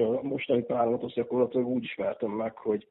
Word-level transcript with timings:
a 0.00 0.22
mostani 0.22 0.62
páromat 0.62 1.02
azt 1.02 1.14
gyakorlatilag 1.14 1.66
úgy 1.66 1.84
ismertem 1.84 2.30
meg, 2.30 2.56
hogy 2.56 2.86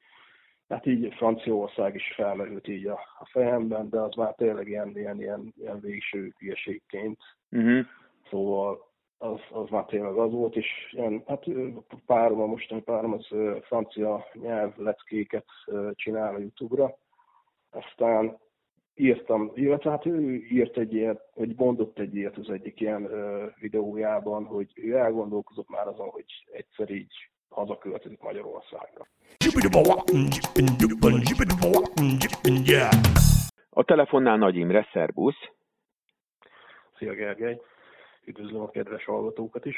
hát 0.70 0.86
így 0.86 1.14
Franciaország 1.14 1.96
is 1.96 2.14
felmerült 2.16 2.68
így 2.68 2.88
a, 2.88 3.00
a 3.20 3.26
fejemben, 3.32 3.90
de 3.90 4.00
az 4.00 4.16
már 4.16 4.34
tényleg 4.34 4.68
ilyen, 4.68 4.98
ilyen, 4.98 5.22
ilyen, 5.22 5.54
ilyen 5.58 5.80
végső 5.80 6.34
hülyeségként. 6.38 7.20
Uh-huh. 7.52 7.86
Szóval 8.30 8.88
az, 9.18 9.40
az 9.50 9.70
már 9.70 9.86
tényleg 9.86 10.16
az 10.16 10.32
volt, 10.32 10.56
és 10.56 10.68
ilyen, 10.92 11.24
hát 11.28 11.46
párom, 12.06 12.42
a 12.42 12.46
mostani 12.46 12.82
párom 12.82 13.14
az 13.14 13.28
francia 13.62 14.26
nyelv 14.34 14.78
leckéket 14.78 15.46
csinál 15.94 16.36
a 16.36 16.40
Youtube-ra. 16.40 16.98
Aztán 17.70 18.38
írtam, 19.00 19.52
illetve 19.56 19.90
hát 19.90 20.06
ő 20.06 20.36
írt 20.36 20.78
egy 20.78 20.94
ilyet, 20.94 21.22
vagy 21.34 21.56
mondott 21.56 22.00
egy 22.00 22.16
ilyet 22.16 22.38
az 22.38 22.50
egyik 22.50 22.80
ilyen 22.80 23.10
videójában, 23.60 24.46
hogy 24.46 24.72
ő 24.76 24.98
elgondolkozott 24.98 25.70
már 25.70 25.88
azon, 25.88 26.10
hogy 26.10 26.26
egyszer 26.52 26.90
így 26.90 27.30
hazaköltözik 27.50 28.22
Magyarországra. 28.22 29.08
A 33.70 33.84
telefonnál 33.84 34.38
Nagy 34.38 34.56
Imre, 34.56 34.88
szervusz! 34.92 35.50
Szia 36.98 37.14
Gergely! 37.14 37.62
Üdvözlöm 38.26 38.62
a 38.62 38.70
kedves 38.70 39.06
hallgatókat 39.06 39.66
is! 39.66 39.78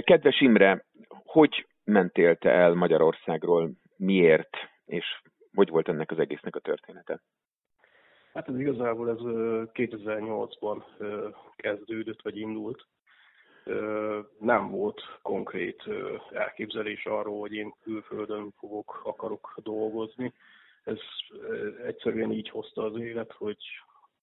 Kedves 0.00 0.40
Imre, 0.40 0.84
hogy 1.24 1.66
mentél 1.84 2.36
te 2.36 2.50
el 2.50 2.74
Magyarországról, 2.74 3.70
miért, 3.96 4.56
és 4.84 5.04
hogy 5.54 5.68
volt 5.68 5.88
ennek 5.88 6.10
az 6.10 6.18
egésznek 6.18 6.56
a 6.56 6.60
története? 6.60 7.20
Hát 8.38 8.48
ez 8.48 8.58
igazából 8.58 9.10
ez 9.10 9.18
2008-ban 9.72 10.82
kezdődött, 11.56 12.22
vagy 12.22 12.36
indult 12.36 12.86
nem 14.38 14.70
volt 14.70 15.00
konkrét 15.22 15.82
elképzelés 16.32 17.06
arról, 17.06 17.40
hogy 17.40 17.52
én 17.52 17.74
külföldön 17.82 18.52
fogok, 18.58 19.00
akarok 19.04 19.54
dolgozni. 19.62 20.32
Ez 20.84 20.98
egyszerűen 21.86 22.32
így 22.32 22.48
hozta 22.48 22.84
az 22.84 23.00
élet, 23.00 23.32
hogy 23.32 23.58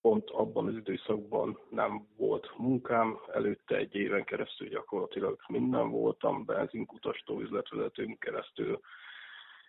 pont 0.02 0.30
abban 0.30 0.68
az 0.68 0.76
időszakban 0.76 1.60
nem 1.70 2.08
volt 2.18 2.52
munkám, 2.58 3.20
előtte 3.34 3.76
egy 3.76 3.96
éven 3.96 4.24
keresztül 4.24 4.68
gyakorlatilag 4.68 5.40
minden 5.48 5.90
voltam, 5.90 6.46
benzinkutastól, 6.46 7.42
üzletvezetőn 7.42 8.18
keresztül, 8.18 8.80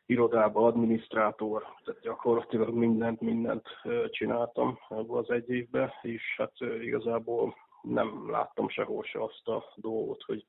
irodába, 0.07 0.67
adminisztrátor, 0.67 1.63
tehát 1.85 2.01
gyakorlatilag 2.01 2.75
mindent, 2.75 3.21
mindent 3.21 3.67
csináltam 4.11 4.79
ebben 4.89 5.17
az 5.17 5.31
egy 5.31 5.51
évben, 5.51 5.93
és 6.03 6.23
hát 6.37 6.53
igazából 6.83 7.55
nem 7.83 8.31
láttam 8.31 8.69
sehol 8.69 9.03
se 9.03 9.23
azt 9.23 9.49
a 9.49 9.65
dolgot, 9.77 10.23
hogy, 10.23 10.47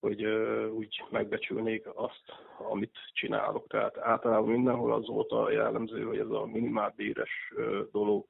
hogy 0.00 0.24
úgy 0.70 1.04
megbecsülnék 1.10 1.86
azt, 1.94 2.24
amit 2.58 2.98
csinálok. 3.12 3.66
Tehát 3.66 3.98
általában 3.98 4.48
mindenhol 4.48 4.92
az 4.92 5.06
volt 5.06 5.30
a 5.30 5.50
jellemző, 5.50 6.04
hogy 6.04 6.18
ez 6.18 6.30
a 6.30 6.46
minimálbéres 6.46 7.52
dolog. 7.92 8.24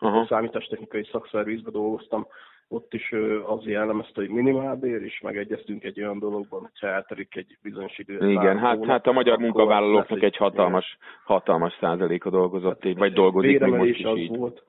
Uh-huh. 0.00 0.26
Számítástechnikai 0.26 1.08
szakszervizbe 1.12 1.70
dolgoztam, 1.70 2.26
ott 2.72 2.94
is 2.94 3.12
az 3.46 3.64
jellemezte, 3.64 4.20
hogy 4.20 4.28
minimálbér, 4.28 5.02
és 5.02 5.20
megegyeztünk 5.20 5.84
egy 5.84 6.00
olyan 6.00 6.18
dologban, 6.18 6.60
hogy 6.60 6.88
elterik 6.90 7.36
egy 7.36 7.58
bizonyos 7.62 7.98
idő. 7.98 8.30
Igen, 8.30 8.58
hát, 8.58 8.84
hát 8.84 9.06
a 9.06 9.12
magyar 9.12 9.38
munkavállalóknak 9.38 10.22
egy 10.22 10.36
hatalmas, 10.36 10.98
hatalmas 11.24 11.76
százaléka 11.80 12.30
dolgozott, 12.30 12.84
hát, 12.84 12.98
vagy 12.98 13.12
dolgozik 13.12 13.60
még 13.60 13.72
most 13.72 13.98
is 13.98 14.04
az 14.04 14.18
így. 14.18 14.36
Volt, 14.36 14.64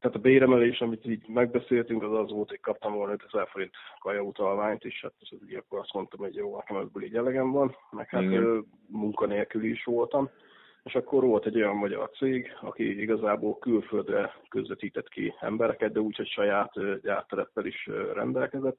tehát 0.00 0.16
a 0.16 0.20
béremelés, 0.20 0.80
amit 0.80 1.06
így 1.06 1.28
megbeszéltünk, 1.28 2.02
az 2.02 2.12
az 2.12 2.30
volt, 2.30 2.48
hogy 2.48 2.60
kaptam 2.60 2.94
volna 2.94 3.12
5000 3.12 3.48
forint 3.48 3.72
kajautalványt, 3.98 4.84
és 4.84 5.00
hát 5.02 5.12
az, 5.20 5.38
így 5.48 5.54
akkor 5.54 5.78
azt 5.78 5.92
mondtam, 5.92 6.20
hogy 6.20 6.34
jó, 6.34 6.56
nekem 6.56 6.76
ebből 6.76 7.02
így 7.02 7.16
elegem 7.16 7.52
van, 7.52 7.76
meg 7.90 8.08
hát 8.08 8.22
Igen. 8.22 8.66
munkanélkül 8.86 9.64
is 9.64 9.84
voltam. 9.84 10.30
És 10.84 10.94
akkor 10.94 11.24
volt 11.24 11.46
egy 11.46 11.56
olyan 11.56 11.76
magyar 11.76 12.10
cég, 12.10 12.56
aki 12.60 13.00
igazából 13.00 13.58
külföldre 13.58 14.34
közvetített 14.48 15.08
ki 15.08 15.34
embereket, 15.40 15.92
de 15.92 16.00
úgy, 16.00 16.16
hogy 16.16 16.28
saját 16.28 17.00
gyártereppel 17.00 17.66
is 17.66 17.86
rendelkezett. 18.12 18.78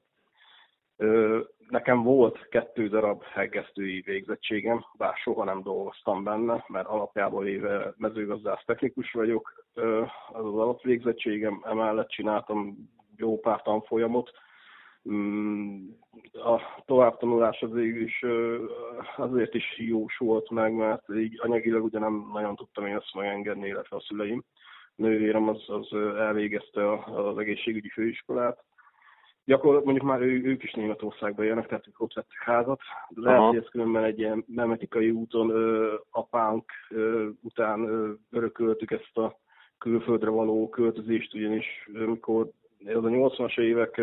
Nekem 1.68 2.02
volt 2.02 2.48
kettő 2.48 2.88
darab 2.88 3.22
hegesztői 3.22 4.00
végzettségem, 4.00 4.84
bár 4.98 5.14
soha 5.14 5.44
nem 5.44 5.62
dolgoztam 5.62 6.24
benne, 6.24 6.64
mert 6.68 6.86
alapjából 6.86 7.46
éve 7.46 7.94
mezőgazdász 7.96 8.64
technikus 8.64 9.12
vagyok, 9.12 9.64
az 10.28 10.44
az 10.44 10.54
alapvégzettségem, 10.54 11.62
emellett 11.64 12.08
csináltam 12.08 12.76
jó 13.16 13.38
pár 13.38 13.62
tanfolyamot. 13.62 14.30
Mm, 15.10 15.88
a 16.32 16.82
továbbtanulás 16.84 17.62
az 17.62 17.76
is 17.76 18.24
azért 19.16 19.54
is 19.54 19.78
jós 19.78 20.16
volt 20.16 20.50
meg, 20.50 20.72
mert 20.74 21.02
így 21.16 21.40
anyagilag 21.42 21.84
ugye 21.84 21.98
nem 21.98 22.30
nagyon 22.32 22.56
tudtam 22.56 22.86
én 22.86 22.96
ezt 22.96 23.14
megengedni, 23.14 23.68
illetve 23.68 23.96
a 23.96 24.00
szüleim. 24.00 24.44
Nővérem 24.94 25.48
az, 25.48 25.64
az 25.66 25.92
elvégezte 26.18 26.92
az 26.92 27.38
egészségügyi 27.38 27.88
főiskolát, 27.88 28.64
gyakorlatilag 29.46 29.84
mondjuk 29.84 30.06
már 30.10 30.20
ő, 30.20 30.42
ők 30.44 30.62
is 30.62 30.72
Németországba 30.72 31.42
jönnek, 31.42 31.66
tehát 31.66 31.86
ők 31.86 32.00
ott 32.00 32.12
vettek 32.12 32.42
házat. 32.42 32.80
De 33.08 33.20
lehet, 33.20 33.38
Aha. 33.38 33.48
hogy 33.48 33.56
ez 33.56 33.68
különben 33.70 34.04
egy 34.04 34.18
ilyen 34.18 34.44
memetikai 34.46 35.10
úton 35.10 35.50
ö, 35.50 35.94
apánk 36.10 36.64
ö, 36.90 37.28
után 37.42 37.84
ö, 37.84 38.12
örököltük 38.30 38.90
ezt 38.90 39.16
a 39.16 39.38
külföldre 39.78 40.30
való 40.30 40.68
költözést, 40.68 41.34
ugyanis 41.34 41.88
amikor 41.94 42.50
ez 42.84 42.96
a 42.96 43.08
80-as 43.08 43.58
évek 43.60 44.00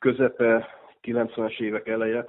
közepe, 0.00 0.68
90-es 1.02 1.60
évek 1.60 1.88
eleje, 1.88 2.24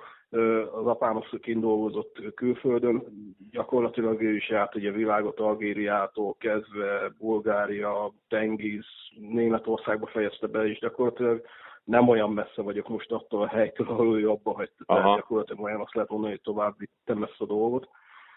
az 0.72 0.88
apám 0.88 1.18
az 1.18 1.40
kint 1.42 1.62
dolgozott 1.62 2.34
külföldön, 2.36 3.04
gyakorlatilag 3.52 4.22
ő 4.22 4.36
is 4.36 4.50
járt 4.50 4.76
ugye 4.76 4.90
a 4.90 4.94
világot 4.94 5.40
Algériától 5.40 6.36
kezdve, 6.40 7.14
Bulgária, 7.18 8.14
Tengiz, 8.28 8.86
Németországba 9.16 10.08
fejezte 10.08 10.48
be, 10.48 10.68
és 10.68 10.80
gyakorlatilag 10.80 11.42
nem 11.84 12.08
olyan 12.08 12.34
messze 12.34 12.62
vagyok 12.62 12.88
most 12.88 13.12
attól 13.12 13.42
a 13.42 13.48
helytől, 13.48 13.88
ahol 13.88 14.20
ő 14.20 14.30
abba 14.30 14.54
hagyta. 14.54 14.84
Tehát 14.86 15.16
gyakorlatilag 15.16 15.64
olyan 15.64 15.82
azt 15.82 15.94
lehet 15.94 16.10
mondani, 16.10 16.32
hogy 16.32 16.42
tovább 16.42 16.76
vittem 16.78 17.24
ezt 17.24 17.42
a 17.42 17.46
dolgot, 17.46 17.90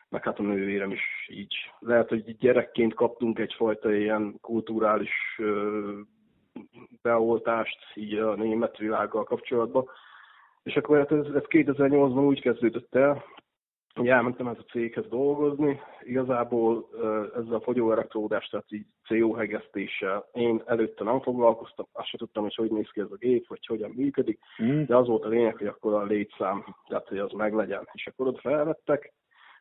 meg 0.08 0.24
hát 0.24 0.38
a 0.38 0.42
nővérem 0.42 0.90
is 0.90 1.28
így. 1.28 1.54
Lehet, 1.78 2.08
hogy 2.08 2.36
gyerekként 2.36 2.94
kaptunk 2.94 3.38
egyfajta 3.38 3.94
ilyen 3.94 4.38
kulturális 4.40 5.40
beoltást 7.02 7.78
így 7.94 8.14
a 8.14 8.34
német 8.34 8.76
világgal 8.76 9.24
kapcsolatban, 9.24 9.88
és 10.62 10.76
akkor 10.76 10.98
hát 10.98 11.12
ez, 11.12 11.26
ez 11.26 11.42
2008-ban 11.48 12.26
úgy 12.26 12.40
kezdődött 12.40 12.94
el, 12.94 13.24
hogy 13.94 14.08
elmentem 14.08 14.46
ez 14.46 14.58
a 14.58 14.70
céghez 14.70 15.08
dolgozni, 15.08 15.80
igazából 16.02 16.88
ezzel 17.36 17.54
a 17.54 17.60
fogyóelektródást, 17.60 18.50
tehát 18.50 18.72
így 18.72 18.86
CO 19.04 19.32
hegesztéssel 19.32 20.28
én 20.32 20.62
előtte 20.66 21.04
nem 21.04 21.20
foglalkoztam, 21.20 21.86
azt 21.92 22.08
sem 22.08 22.18
tudtam, 22.18 22.42
hogy 22.42 22.54
hogy 22.54 22.70
néz 22.70 22.90
ki 22.92 23.00
ez 23.00 23.10
a 23.10 23.16
gép, 23.16 23.46
vagy 23.48 23.66
hogyan 23.66 23.90
működik, 23.90 24.38
mm. 24.62 24.84
de 24.84 24.96
az 24.96 25.06
volt 25.06 25.24
a 25.24 25.28
lényeg, 25.28 25.56
hogy 25.56 25.66
akkor 25.66 25.94
a 25.94 26.04
létszám, 26.04 26.64
tehát 26.88 27.08
hogy 27.08 27.18
az 27.18 27.32
meglegyen. 27.32 27.88
És 27.92 28.06
akkor 28.06 28.26
ott 28.26 28.40
felvettek, 28.40 29.12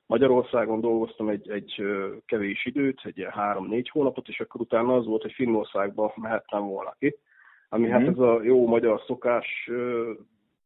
Magyarországon 0.05 0.81
dolgoztam 0.81 1.29
egy, 1.29 1.49
egy 1.49 1.83
kevés 2.25 2.65
időt, 2.65 3.01
egy 3.03 3.17
ilyen 3.17 3.31
három-négy 3.31 3.89
hónapot, 3.89 4.27
és 4.27 4.39
akkor 4.39 4.61
utána 4.61 4.95
az 4.95 5.05
volt, 5.05 5.21
hogy 5.21 5.33
Finnországba 5.33 6.13
mehettem 6.15 6.61
volna 6.61 6.95
ki. 6.99 7.15
Ami 7.69 7.87
mm. 7.87 7.91
hát 7.91 8.07
ez 8.07 8.17
a 8.17 8.43
jó 8.43 8.67
magyar 8.67 9.01
szokás 9.05 9.69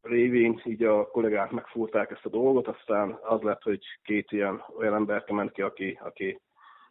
révén 0.02 0.62
így 0.64 0.84
a 0.84 1.08
kollégák 1.08 1.52
megfúrták 1.52 2.12
ezt 2.12 2.26
a 2.26 2.30
dolgot, 2.30 2.68
aztán 2.68 3.20
az 3.24 3.42
lett, 3.42 3.62
hogy 3.62 3.84
két 4.04 4.32
ilyen 4.32 4.64
olyan 4.78 4.94
ember 4.94 5.24
ment 5.28 5.52
ki, 5.52 5.62
aki, 5.62 6.00
aki 6.04 6.40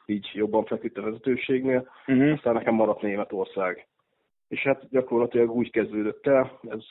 így 0.07 0.31
jobban 0.33 0.65
feküdt 0.65 0.99
a 0.99 1.03
vezetőségnél, 1.03 1.91
uh-huh. 2.07 2.33
aztán 2.33 2.55
nekem 2.55 2.75
maradt 2.75 3.03
Németország. 3.03 3.87
És 4.49 4.63
hát 4.63 4.89
gyakorlatilag 4.91 5.51
úgy 5.51 5.71
kezdődött 5.71 6.27
el, 6.27 6.61
ez 6.63 6.84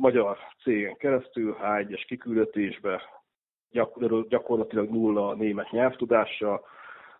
magyar 0.00 0.38
cégen 0.62 0.96
keresztül, 0.96 1.56
H1-es 1.62 2.04
kiküldetésbe, 2.06 3.02
gyakorlatilag 4.28 4.90
nulla 4.90 5.34
német 5.34 5.70
nyelvtudással, 5.70 6.64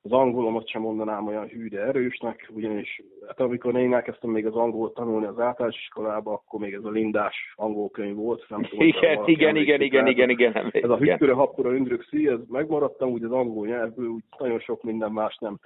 az 0.06 0.12
angolomat 0.12 0.69
sem 0.69 0.81
mondanám 0.81 1.27
olyan 1.27 1.47
hű, 1.47 1.69
de 1.69 1.81
erősnek, 1.81 2.51
ugyanis 2.55 3.03
hát 3.27 3.41
amikor 3.41 3.77
én 3.77 3.95
elkezdtem 3.95 4.31
még 4.31 4.47
az 4.47 4.55
angolt 4.55 4.95
tanulni 4.95 5.27
az 5.27 5.39
általános 5.39 5.79
iskolába, 5.79 6.33
akkor 6.33 6.61
még 6.61 6.73
ez 6.73 6.85
a 6.85 6.91
lindás 6.91 7.55
angol 7.56 7.91
könyv 7.91 8.17
volt. 8.17 8.45
Nem 8.49 8.62
tudom, 8.62 8.87
igen, 8.87 9.23
igen, 9.27 9.56
igen, 9.56 9.81
igen, 9.81 10.06
igen, 10.06 10.29
igen, 10.31 10.55
igen, 10.55 10.71
Ez 10.73 10.91
a 10.91 10.97
hüttőre, 10.97 11.33
happora, 11.33 11.75
ündrökszi, 11.75 12.29
ez 12.29 12.39
megmaradtam, 12.49 13.11
úgy 13.11 13.25
az 13.25 13.33
angol 13.33 13.67
nyelvből, 13.67 14.09
úgy 14.09 14.23
nagyon 14.39 14.59
sok 14.59 14.83
minden 14.83 15.12
más 15.12 15.37
nem. 15.41 15.59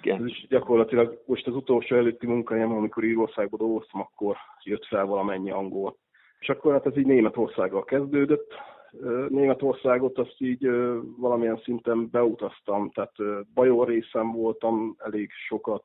Igen. 0.00 0.26
Is 0.26 0.46
gyakorlatilag 0.48 1.22
most 1.26 1.46
az 1.46 1.54
utolsó 1.54 1.96
előtti 1.96 2.26
munkahelyem, 2.26 2.72
amikor 2.72 3.04
Írországban 3.04 3.58
dolgoztam, 3.58 4.00
akkor 4.00 4.36
jött 4.64 4.86
fel 4.86 5.06
valamennyi 5.06 5.50
angol. 5.50 5.96
És 6.38 6.48
akkor 6.48 6.72
hát 6.72 6.86
ez 6.86 6.96
így 6.96 7.06
Németországgal 7.06 7.84
kezdődött, 7.84 8.54
Németországot 9.28 10.18
azt 10.18 10.34
így 10.38 10.70
valamilyen 11.18 11.60
szinten 11.64 12.10
beutaztam, 12.10 12.90
tehát 12.90 13.14
Bajor 13.54 13.88
részem 13.88 14.32
voltam 14.32 14.96
elég 14.98 15.30
sokat, 15.48 15.84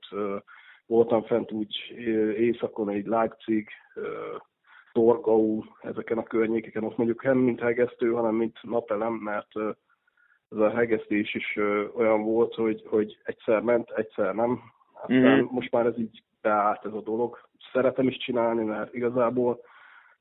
voltam 0.85 1.23
fent 1.23 1.51
úgy 1.51 1.93
északon, 2.37 2.89
egy 2.89 3.05
Leipzig, 3.05 3.69
Torgau, 4.93 5.61
ezeken 5.81 6.17
a 6.17 6.23
környékeken, 6.23 6.83
ott 6.83 6.97
mondjuk 6.97 7.23
nem 7.23 7.37
mint 7.37 7.59
hegesztő, 7.59 8.11
hanem 8.11 8.35
mint 8.35 8.57
napelem, 8.61 9.13
mert 9.13 9.49
ez 10.49 10.57
a 10.57 10.69
hegesztés 10.69 11.35
is 11.35 11.57
olyan 11.95 12.23
volt, 12.23 12.53
hogy, 12.53 12.83
hogy 12.87 13.17
egyszer 13.23 13.61
ment, 13.61 13.89
egyszer 13.89 14.35
nem. 14.35 14.59
Aztán 14.93 15.17
mm-hmm. 15.17 15.45
most 15.49 15.71
már 15.71 15.85
ez 15.85 15.97
így 15.97 16.23
beállt 16.41 16.85
ez 16.85 16.93
a 16.93 17.01
dolog. 17.01 17.39
Szeretem 17.73 18.07
is 18.07 18.17
csinálni, 18.17 18.63
mert 18.63 18.93
igazából 18.93 19.59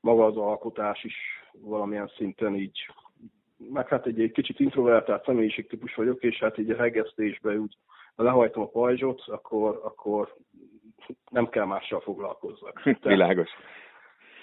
maga 0.01 0.25
az 0.25 0.37
alkotás 0.37 1.03
is 1.03 1.15
valamilyen 1.61 2.11
szinten 2.17 2.55
így, 2.55 2.87
meg 3.57 3.87
hát 3.87 4.05
egy, 4.05 4.21
egy 4.21 4.31
kicsit 4.31 4.59
introvertált 4.59 5.25
személyiségtípus 5.25 5.95
vagyok, 5.95 6.23
és 6.23 6.39
hát 6.39 6.57
így 6.57 6.69
a 6.69 6.77
hegesztésben 6.77 7.57
úgy 7.57 7.77
ha 8.17 8.23
lehajtom 8.23 8.63
a 8.63 8.67
pajzsot, 8.67 9.21
akkor, 9.25 9.79
akkor 9.83 10.35
nem 11.31 11.49
kell 11.49 11.65
mással 11.65 11.99
foglalkozzak. 11.99 12.81
Világos. 13.01 13.49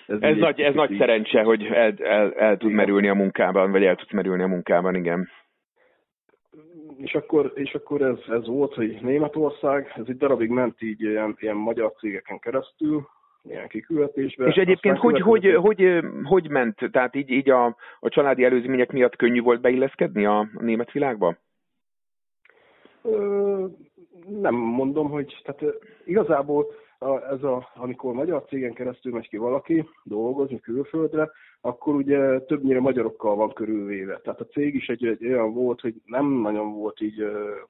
Ez, 0.07 0.19
ez 0.21 0.37
nagy, 0.37 0.61
ez 0.61 0.75
nagy 0.75 0.97
szerencse, 0.99 1.43
hogy 1.43 1.65
el, 1.65 1.95
el, 1.99 2.33
el 2.33 2.57
tud 2.57 2.71
merülni 2.71 3.09
a 3.09 3.15
munkában, 3.15 3.71
vagy 3.71 3.85
el 3.85 3.97
tudsz 3.97 4.13
merülni 4.13 4.43
a 4.43 4.47
munkában, 4.47 4.95
igen. 4.95 5.29
És 6.97 7.15
akkor, 7.15 7.53
és 7.55 7.75
akkor 7.75 8.03
ez, 8.03 8.19
ez 8.29 8.47
volt, 8.47 8.75
hogy 8.75 8.99
Németország, 9.03 9.93
ez 9.97 10.05
egy 10.07 10.17
darabig 10.17 10.49
ment 10.49 10.83
így 10.83 11.01
ilyen, 11.01 11.37
ilyen 11.41 11.57
magyar 11.57 11.93
cégeken 11.93 12.39
keresztül, 12.39 13.09
ilyen 13.49 13.69
kiküldetésben. 13.69 14.49
És 14.49 14.55
egyébként 14.55 14.99
hogy, 14.99 15.21
hogy, 15.21 15.55
hogy, 15.55 16.01
hogy, 16.23 16.49
ment? 16.49 16.79
Tehát 16.91 17.15
így, 17.15 17.31
így 17.31 17.51
a, 17.51 17.77
a 18.01 18.09
családi 18.09 18.45
előzmények 18.45 18.93
miatt 18.93 19.17
könnyű 19.17 19.41
volt 19.41 19.61
beilleszkedni 19.61 20.27
a, 20.27 20.39
a 20.39 20.63
német 20.63 20.93
világba? 20.93 21.37
Ö, 23.03 23.67
nem 24.29 24.55
mondom, 24.55 25.11
hogy 25.11 25.41
tehát 25.45 25.75
igazából 26.05 26.67
a, 26.99 27.33
ez 27.33 27.43
a, 27.43 27.71
amikor 27.75 28.15
magyar 28.15 28.45
cégen 28.49 28.73
keresztül 28.73 29.13
megy 29.13 29.29
ki 29.29 29.37
valaki 29.37 29.89
dolgozni 30.03 30.61
külföldre, 30.61 31.31
akkor 31.61 31.95
ugye 31.95 32.41
többnyire 32.41 32.81
magyarokkal 32.81 33.37
van 33.37 33.53
körülvéve. 33.53 34.19
Tehát 34.19 34.41
a 34.41 34.47
cég 34.47 34.75
is 34.75 34.89
egy, 34.89 35.07
egy 35.07 35.27
olyan 35.27 35.55
volt, 35.55 35.81
hogy 35.81 35.95
nem 36.05 36.27
nagyon 36.27 36.73
volt 36.73 37.01
így 37.01 37.25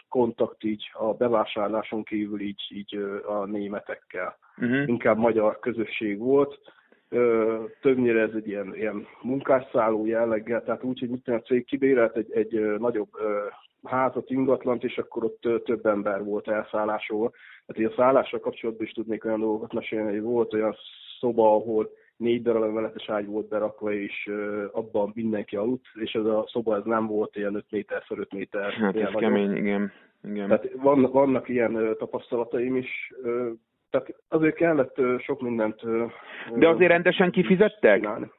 kontakt 0.08 0.64
így 0.64 0.90
a 0.92 1.12
bevásárláson 1.12 2.02
kívül 2.02 2.40
így, 2.40 2.62
így 2.68 2.96
a 3.26 3.44
németekkel. 3.44 4.38
Uh-huh. 4.58 4.88
Inkább 4.88 5.16
magyar 5.16 5.58
közösség 5.58 6.18
volt. 6.18 6.58
Többnyire 7.80 8.20
ez 8.20 8.32
egy 8.34 8.48
ilyen, 8.48 8.74
ilyen 8.74 9.06
munkásszálló 9.22 10.06
jelleggel, 10.06 10.62
tehát 10.62 10.82
úgy, 10.84 10.98
hogy 10.98 11.08
mit 11.08 11.28
a 11.28 11.40
cég 11.40 11.64
kibérelt 11.64 12.16
egy, 12.16 12.32
egy 12.32 12.78
nagyobb 12.78 13.08
házat, 13.82 14.30
ingatlant, 14.30 14.84
és 14.84 14.98
akkor 14.98 15.24
ott 15.24 15.64
több 15.64 15.86
ember 15.86 16.24
volt 16.24 16.48
elszállásról. 16.48 17.32
Tehát 17.66 17.92
a 17.92 17.94
szállással 17.96 18.40
kapcsolatban 18.40 18.86
is 18.86 18.92
tudnék 18.92 19.24
olyan 19.24 19.40
dolgokat 19.40 19.72
mesélni, 19.72 20.10
hogy 20.10 20.22
volt 20.22 20.52
olyan 20.52 20.76
szoba, 21.20 21.54
ahol 21.54 21.90
négy 22.16 22.42
darab 22.42 22.62
emeletes 22.62 23.08
ágy 23.08 23.26
volt 23.26 23.48
berakva, 23.48 23.92
és 23.92 24.30
abban 24.72 25.12
mindenki 25.14 25.56
aludt, 25.56 25.86
és 25.94 26.12
ez 26.12 26.24
a 26.24 26.44
szoba 26.48 26.76
ez 26.76 26.84
nem 26.84 27.06
volt 27.06 27.36
ilyen 27.36 27.54
5 27.54 27.64
méter 27.70 28.00
x 28.00 28.10
5 28.10 28.32
méter. 28.32 28.72
Hát 28.72 28.96
ez 28.96 29.12
kemény, 29.12 29.56
igen. 29.56 29.92
igen. 30.24 30.48
Tehát 30.48 30.70
van, 30.76 31.02
vannak 31.02 31.48
ilyen 31.48 31.96
tapasztalataim 31.98 32.76
is, 32.76 33.12
tehát 33.94 34.14
azért 34.28 34.54
kellett 34.54 35.00
sok 35.18 35.40
mindent... 35.40 35.80
De 36.54 36.68
azért 36.68 36.90
rendesen 36.90 37.30
kifizettek? 37.30 38.00
Csinálni. 38.00 38.30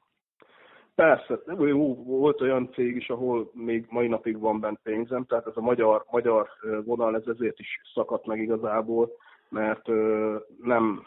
Persze, 0.96 1.40
jó, 1.60 2.04
volt 2.04 2.42
olyan 2.42 2.70
cég 2.74 2.96
is, 2.96 3.10
ahol 3.10 3.50
még 3.54 3.86
mai 3.90 4.08
napig 4.08 4.40
van 4.40 4.60
bent 4.60 4.80
pénzem, 4.84 5.26
tehát 5.26 5.48
ez 5.48 5.56
a 5.56 5.62
magyar, 5.62 6.06
magyar 6.12 6.48
vonal 6.86 7.16
ez 7.16 7.28
ezért 7.28 7.60
is 7.60 7.82
szakadt 7.94 8.26
meg 8.26 8.40
igazából, 8.40 9.12
mert 9.50 9.88
nem, 10.62 11.04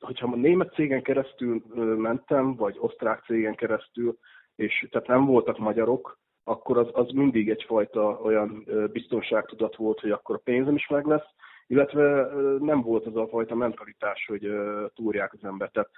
hogyha 0.00 0.32
a 0.32 0.36
német 0.36 0.72
cégen 0.74 1.02
keresztül 1.02 1.62
mentem, 1.96 2.54
vagy 2.54 2.76
osztrák 2.78 3.24
cégen 3.24 3.54
keresztül, 3.54 4.18
és 4.56 4.86
tehát 4.90 5.08
nem 5.08 5.24
voltak 5.24 5.58
magyarok, 5.58 6.18
akkor 6.44 6.78
az, 6.78 6.88
az 6.92 7.10
mindig 7.10 7.50
egyfajta 7.50 8.20
olyan 8.22 8.66
biztonságtudat 8.92 9.76
volt, 9.76 10.00
hogy 10.00 10.10
akkor 10.10 10.36
a 10.36 10.42
pénzem 10.44 10.74
is 10.74 10.88
meg 10.88 11.06
lesz, 11.06 11.28
illetve 11.70 12.28
nem 12.58 12.82
volt 12.82 13.06
az 13.06 13.16
a 13.16 13.28
fajta 13.28 13.54
mentalitás, 13.54 14.26
hogy 14.26 14.52
túrják 14.94 15.32
az 15.32 15.44
ember. 15.44 15.70
Tehát 15.70 15.90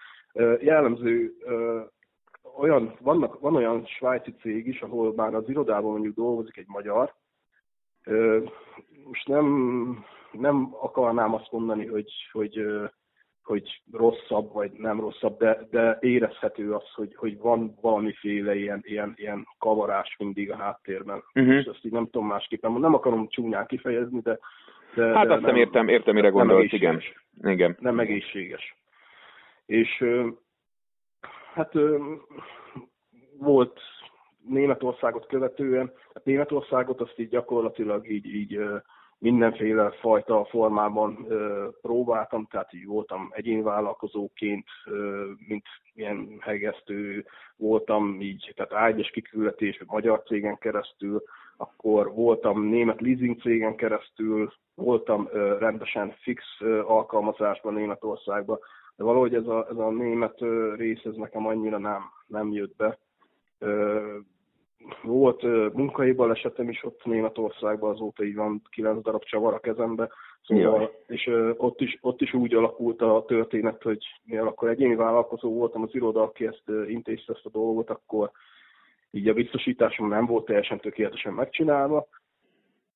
jellemző 0.62 1.32
olyan, 2.56 2.94
vannak, 3.00 3.40
van 3.40 3.56
olyan 3.56 3.86
svájci 3.86 4.34
cég 4.40 4.66
is, 4.66 4.80
ahol 4.80 5.14
már 5.14 5.34
az 5.34 5.48
irodában 5.48 5.90
mondjuk 5.90 6.14
dolgozik 6.14 6.56
egy 6.56 6.66
magyar. 6.68 7.14
Most 9.04 9.28
nem, 9.28 9.46
nem 10.32 10.68
akarnám 10.80 11.34
azt 11.34 11.52
mondani, 11.52 11.86
hogy, 11.86 12.12
hogy, 12.32 12.66
hogy 13.42 13.82
rosszabb 13.92 14.52
vagy 14.52 14.72
nem 14.72 15.00
rosszabb, 15.00 15.38
de, 15.38 15.66
de 15.70 15.98
érezhető 16.00 16.74
az, 16.74 16.92
hogy, 16.94 17.14
hogy 17.14 17.38
van 17.38 17.78
valamiféle 17.80 18.54
ilyen, 18.54 18.80
ilyen, 18.82 19.12
ilyen 19.16 19.46
kavarás 19.58 20.16
mindig 20.18 20.50
a 20.50 20.56
háttérben. 20.56 21.22
Uh-huh. 21.34 21.54
És 21.54 21.64
ezt 21.64 21.84
így 21.84 21.92
nem 21.92 22.04
tudom 22.04 22.26
másképpen, 22.26 22.72
nem 22.72 22.94
akarom 22.94 23.28
csúnyán 23.28 23.66
kifejezni, 23.66 24.20
de, 24.20 24.38
de 24.94 25.04
Hát 25.04 25.26
de 25.26 25.32
azt 25.32 25.42
nem, 25.42 25.56
értem, 25.56 25.88
értem, 25.88 26.14
mire 26.14 26.28
gondolsz, 26.28 26.72
igen. 26.72 27.02
igen. 27.42 27.76
Nem 27.80 27.98
egészséges. 27.98 28.76
És 29.66 30.04
Hát 31.54 31.72
volt 33.38 33.80
Németországot 34.48 35.26
követően, 35.26 35.92
hát 36.14 36.24
Németországot 36.24 37.00
azt 37.00 37.18
így 37.18 37.28
gyakorlatilag 37.28 38.10
így, 38.10 38.34
így 38.34 38.60
mindenféle 39.18 39.90
fajta 39.90 40.44
formában 40.44 41.26
próbáltam, 41.82 42.46
tehát 42.50 42.72
így 42.72 42.86
voltam 42.86 43.28
egyénvállalkozóként, 43.32 44.66
mint 45.48 45.66
ilyen 45.94 46.38
hegesztő 46.40 47.26
voltam, 47.56 48.20
így, 48.20 48.52
tehát 48.56 48.72
ágyes 48.72 49.10
kiküldetés, 49.10 49.82
magyar 49.86 50.22
cégen 50.22 50.58
keresztül, 50.58 51.22
akkor 51.62 52.14
voltam 52.14 52.62
német 52.62 53.00
leasing 53.00 53.40
cégen 53.40 53.76
keresztül, 53.76 54.52
voltam 54.74 55.28
rendesen 55.58 56.14
fix 56.20 56.44
alkalmazásban 56.86 57.74
Németországban, 57.74 58.58
de 58.96 59.04
valahogy 59.04 59.34
ez 59.34 59.46
a, 59.46 59.66
ez 59.70 59.76
a 59.76 59.90
német 59.90 60.40
rész, 60.76 61.04
ez 61.04 61.14
nekem 61.14 61.46
annyira 61.46 61.78
nem, 61.78 62.02
nem 62.26 62.52
jött 62.52 62.76
be. 62.76 62.98
Volt 65.02 65.42
munkai 65.72 66.12
balesetem 66.12 66.68
is 66.68 66.84
ott 66.84 67.04
Németországban, 67.04 67.90
azóta 67.90 68.24
így 68.24 68.34
van 68.34 68.62
kilenc 68.70 69.02
darab 69.02 69.22
csavar 69.22 69.54
a 69.54 69.60
kezembe, 69.60 70.08
szóval, 70.42 70.90
és 71.06 71.30
ott 71.56 71.80
is, 71.80 71.98
ott 72.00 72.20
is 72.20 72.34
úgy 72.34 72.54
alakult 72.54 73.02
a 73.02 73.24
történet, 73.26 73.82
hogy 73.82 74.04
mivel 74.24 74.46
akkor 74.46 74.68
egyéni 74.68 74.94
vállalkozó 74.94 75.52
voltam, 75.52 75.82
az 75.82 75.94
iroda, 75.94 76.22
aki 76.22 76.46
ezt 76.46 76.62
intézte 76.86 77.32
ezt 77.32 77.46
a 77.46 77.50
dolgot, 77.50 77.90
akkor 77.90 78.30
így 79.14 79.28
a 79.28 79.34
biztosításom 79.34 80.08
nem 80.08 80.26
volt 80.26 80.44
teljesen 80.44 80.80
tökéletesen 80.80 81.32
megcsinálva, 81.32 82.06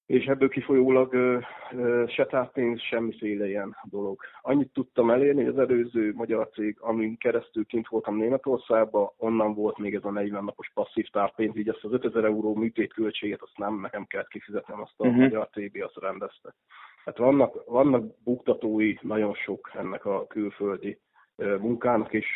és 0.06 0.24
ebből 0.24 0.48
kifolyólag 0.48 1.12
ö, 1.12 1.38
ö, 1.72 2.04
se 2.08 2.26
távpénz, 2.26 2.80
semmiféle 2.80 3.46
ilyen 3.46 3.76
dolog. 3.84 4.20
Annyit 4.40 4.72
tudtam 4.72 5.10
elérni, 5.10 5.44
hogy 5.44 5.52
az 5.52 5.58
előző 5.58 6.12
magyar 6.14 6.48
cég, 6.48 6.76
amin 6.80 7.16
keresztül 7.16 7.64
kint 7.64 7.88
voltam 7.88 8.16
Németországban, 8.16 9.10
onnan 9.16 9.54
volt 9.54 9.78
még 9.78 9.94
ez 9.94 10.04
a 10.04 10.10
40 10.10 10.44
napos 10.44 10.70
passzív 10.74 11.06
távpénz, 11.06 11.56
így 11.56 11.68
ezt 11.68 11.84
az 11.84 11.92
5000 11.92 12.24
euró 12.24 12.54
műtétköltséget, 12.54 13.42
azt 13.42 13.58
nem 13.58 13.80
nekem 13.80 14.04
kellett 14.04 14.28
kifizetnem, 14.28 14.80
azt 14.80 14.94
a 14.96 15.06
uh-huh. 15.06 15.22
magyar 15.22 15.48
TB 15.48 15.82
azt 15.82 15.98
rendezte. 16.00 16.54
Hát 17.04 17.18
vannak, 17.18 17.64
vannak 17.66 18.22
buktatói 18.24 18.94
nagyon 19.00 19.34
sok 19.34 19.70
ennek 19.74 20.04
a 20.04 20.26
külföldi 20.26 20.98
munkának, 21.36 22.12
és 22.12 22.26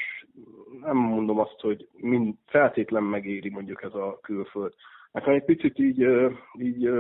nem 0.80 0.97
mondom 0.97 1.38
azt, 1.38 1.61
hogy 1.61 1.88
mind 1.92 2.35
feltétlen 2.47 3.02
megéri 3.02 3.50
mondjuk 3.50 3.83
ez 3.83 3.95
a 3.95 4.19
külföld. 4.23 4.73
Nekem 5.12 5.35
egy 5.35 5.45
picit 5.45 5.78
így, 5.78 6.07
így 6.59 6.90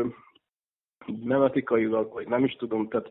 nem 1.24 1.42
etikailag, 1.42 2.12
vagy 2.12 2.28
nem 2.28 2.44
is 2.44 2.56
tudom, 2.56 2.88
tehát 2.88 3.08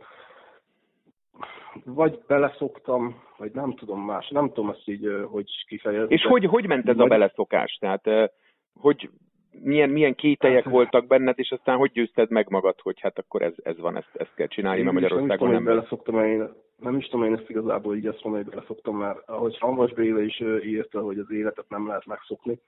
vagy 1.86 2.20
beleszoktam, 2.28 3.22
vagy 3.38 3.52
nem 3.52 3.76
tudom 3.76 4.06
más, 4.06 4.28
nem 4.30 4.48
tudom 4.48 4.70
ezt 4.70 4.88
így, 4.88 5.26
hogy 5.32 5.66
kifejezni. 5.68 6.14
És 6.14 6.22
hogy, 6.22 6.46
hogy 6.46 6.68
ment 6.68 6.90
ez 6.90 6.96
vagy... 6.96 7.06
a 7.06 7.10
beleszokás? 7.10 7.78
Tehát, 7.80 8.32
hogy 8.80 9.10
milyen, 9.52 9.90
milyen 9.90 10.16
kételyek 10.16 10.64
hát, 10.64 10.74
voltak 10.74 11.08
benned, 11.08 11.40
és 11.40 11.52
aztán 11.52 11.78
hogy 11.78 11.92
győzted 11.92 12.30
meg 12.30 12.50
magad, 12.50 12.80
hogy 12.82 13.00
hát 13.00 13.20
akkor 13.20 13.42
ez, 13.42 13.54
ez 13.64 13.80
van, 13.80 13.98
ezt, 13.98 14.12
ezt 14.14 14.34
kell 14.36 14.48
csinálni, 14.48 14.82
mert 14.82 14.94
Magyarországon 14.94 15.50
nem... 15.50 15.64
Nem 15.64 15.76
beleszoktam, 15.76 16.24
én, 16.24 16.50
nem 16.80 16.98
is 16.98 17.08
tudom 17.08 17.26
én 17.26 17.34
ezt 17.34 17.50
igazából 17.50 17.96
így 17.96 18.08
azt 18.08 18.24
mondani, 18.24 18.44
hogy 18.44 18.54
beleszoktam, 18.54 18.98
mert 18.98 19.30
ahogy 19.30 19.58
Hanvas 19.58 19.94
Béla 19.94 20.22
is 20.22 20.40
írta, 20.64 21.02
hogy 21.02 21.20
az 21.20 21.32
életet 21.32 21.70
nem 21.70 21.88
lehet 21.88 22.06
megszokni, 22.06 22.60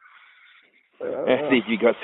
ez 1.26 1.52
így 1.52 1.70
igaz. 1.70 1.96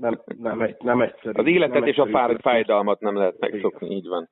Nem, 0.00 0.20
nem, 0.38 0.60
egy, 0.60 0.76
nem 0.78 1.00
egyszerű. 1.00 1.40
Az 1.40 1.46
életet 1.46 1.80
nem 1.80 1.88
és 1.88 1.96
a 1.96 2.06
fáj, 2.06 2.36
fájdalmat 2.40 3.00
nem 3.00 3.16
lehet 3.16 3.38
megszokni, 3.38 3.90
így 3.90 4.08
van. 4.08 4.28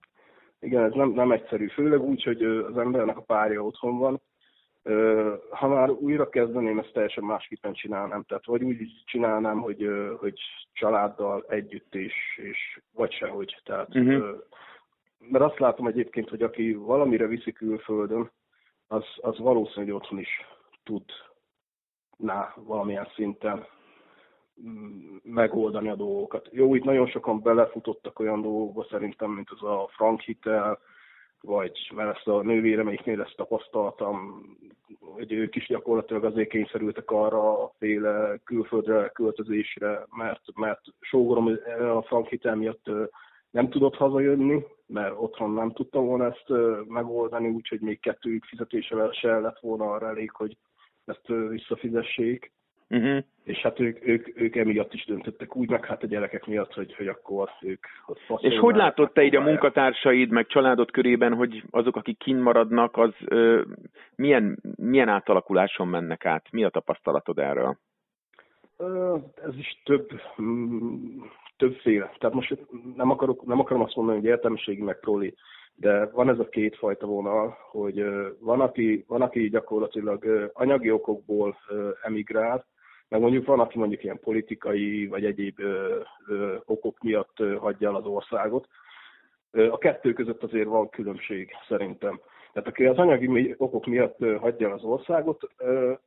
Igen, 0.60 0.82
ez 0.82 0.92
nem, 0.92 1.10
nem 1.10 1.32
egyszerű, 1.32 1.66
főleg 1.66 2.00
úgy, 2.00 2.22
hogy 2.22 2.42
az 2.42 2.78
embernek 2.78 3.16
a 3.16 3.22
párja 3.22 3.62
otthon 3.62 3.98
van. 3.98 4.20
Ha 5.50 5.68
már 5.68 5.90
újra 5.90 6.28
kezdeném, 6.28 6.78
ezt 6.78 6.92
teljesen 6.92 7.24
másképpen 7.24 7.72
csinálnám. 7.72 8.22
Tehát 8.22 8.46
vagy 8.46 8.62
úgy 8.62 8.76
csinálnám, 9.04 9.60
hogy, 9.60 9.88
hogy 10.20 10.38
családdal 10.72 11.44
együtt 11.48 11.94
is, 11.94 12.14
és 12.36 12.80
vagy 12.92 13.12
sehogy. 13.12 13.56
Tehát, 13.64 13.94
uh-huh. 13.94 14.24
Mert 15.28 15.45
azt 15.45 15.59
látom 15.59 15.87
egyébként, 15.87 16.28
hogy 16.28 16.43
aki 16.43 16.73
valamire 16.73 17.26
viszi 17.26 17.52
külföldön, 17.52 18.31
az, 18.87 19.04
az 19.16 19.38
valószínű, 19.38 19.85
hogy 19.85 19.95
otthon 19.95 20.19
is 20.19 20.28
tudná 20.83 22.54
valamilyen 22.57 23.09
szinten 23.14 23.66
megoldani 25.23 25.88
a 25.88 25.95
dolgokat. 25.95 26.49
Jó, 26.52 26.75
itt 26.75 26.85
nagyon 26.85 27.07
sokan 27.07 27.43
belefutottak 27.43 28.19
olyan 28.19 28.43
dolgokba 28.43 28.87
szerintem, 28.90 29.31
mint 29.31 29.50
az 29.50 29.62
a 29.62 29.88
frank 29.93 30.21
hitel, 30.21 30.78
vagy 31.40 31.90
mert 31.95 32.16
ezt 32.16 32.28
a 32.28 32.43
nővéremeiknél 32.43 33.21
ezt 33.21 33.37
tapasztaltam, 33.37 34.45
hogy 35.00 35.33
ők 35.33 35.57
is 35.57 35.66
gyakorlatilag 35.66 36.25
azért 36.25 36.49
kényszerültek 36.49 37.11
arra 37.11 37.62
a 37.62 37.73
féle 37.78 38.40
külföldre 38.45 39.09
költözésre, 39.09 40.07
mert, 40.16 40.43
mert 40.54 40.81
sógorom 41.00 41.59
a 41.97 42.02
frank 42.02 42.28
hitel 42.28 42.57
miatt 42.57 42.90
nem 43.54 43.68
tudott 43.68 43.94
hazajönni, 43.94 44.64
mert 44.87 45.14
otthon 45.16 45.50
nem 45.50 45.73
tudta 45.73 46.00
volna 46.00 46.25
ezt 46.25 46.44
megoldani, 46.88 47.49
úgyhogy 47.49 47.80
még 47.80 48.00
kettőjük 48.00 48.44
fizetése 48.44 49.12
se 49.12 49.38
lett 49.38 49.58
volna 49.61 49.92
arra 49.92 50.08
elég, 50.08 50.30
hogy 50.30 50.56
ezt 51.04 51.26
visszafizessék. 51.49 52.52
Uh-huh. 52.90 53.25
És 53.44 53.58
hát 53.58 53.80
ők, 53.80 54.06
ők, 54.06 54.40
ők 54.40 54.56
emiatt 54.56 54.94
is 54.94 55.04
döntöttek 55.04 55.56
úgy, 55.56 55.70
meg 55.70 55.84
hát 55.84 56.02
a 56.02 56.06
gyerekek 56.06 56.46
miatt, 56.46 56.73
hogy, 56.73 56.94
hogy 56.94 57.08
akkor 57.08 57.50
ők 57.61 57.87
ott 58.06 58.42
És 58.42 58.58
hogy 58.58 58.75
látod 58.75 59.12
te 59.12 59.23
így 59.23 59.37
a 59.37 59.40
munkatársaid, 59.40 60.30
meg 60.30 60.46
családod 60.46 60.90
körében, 60.90 61.34
hogy 61.34 61.64
azok, 61.70 61.96
akik 61.96 62.18
kint 62.18 62.42
maradnak, 62.42 62.96
az 62.96 63.12
ö, 63.25 63.62
milyen, 64.14 64.58
milyen 64.76 65.08
átalakuláson 65.08 65.88
mennek 65.88 66.26
át? 66.26 66.46
Mi 66.52 66.64
a 66.64 66.68
tapasztalatod 66.68 67.38
erről? 67.38 67.76
Ez 69.44 69.56
is 69.56 69.80
több, 69.84 70.08
mm, 70.42 71.20
többféle. 71.56 72.12
Tehát 72.18 72.34
most 72.34 72.58
nem, 72.96 73.11
akarok, 73.11 73.44
nem 73.46 73.61
akarom 73.61 73.82
azt 73.82 73.96
mondani, 73.96 74.18
hogy 74.18 74.28
értelmiségi 74.28 74.82
meg 74.82 74.99
proli, 75.00 75.34
de 75.75 76.06
van 76.06 76.28
ez 76.28 76.38
a 76.38 76.49
két 76.49 76.76
fajta 76.76 77.06
vonal, 77.06 77.56
hogy 77.70 78.04
van, 78.40 78.61
aki, 78.61 79.04
van, 79.08 79.23
aki 79.23 79.49
gyakorlatilag 79.49 80.50
anyagi 80.52 80.90
okokból 80.90 81.56
emigrál, 82.02 82.66
meg 83.08 83.20
mondjuk 83.20 83.46
van, 83.46 83.61
aki 83.61 83.78
mondjuk 83.78 84.04
ilyen 84.04 84.20
politikai 84.20 85.06
vagy 85.06 85.25
egyéb 85.25 85.61
okok 86.64 87.02
miatt 87.02 87.37
hagyja 87.58 87.88
el 87.88 87.94
az 87.94 88.06
országot. 88.06 88.68
A 89.70 89.78
kettő 89.78 90.12
között 90.12 90.42
azért 90.42 90.68
van 90.68 90.88
különbség 90.88 91.50
szerintem. 91.68 92.20
Tehát 92.52 92.68
aki 92.68 92.84
az 92.84 92.96
anyagi 92.96 93.54
okok 93.58 93.87
miatt 93.87 94.18
hagyja 94.38 94.68
el 94.68 94.75
az 94.75 94.82
országot, 94.82 95.49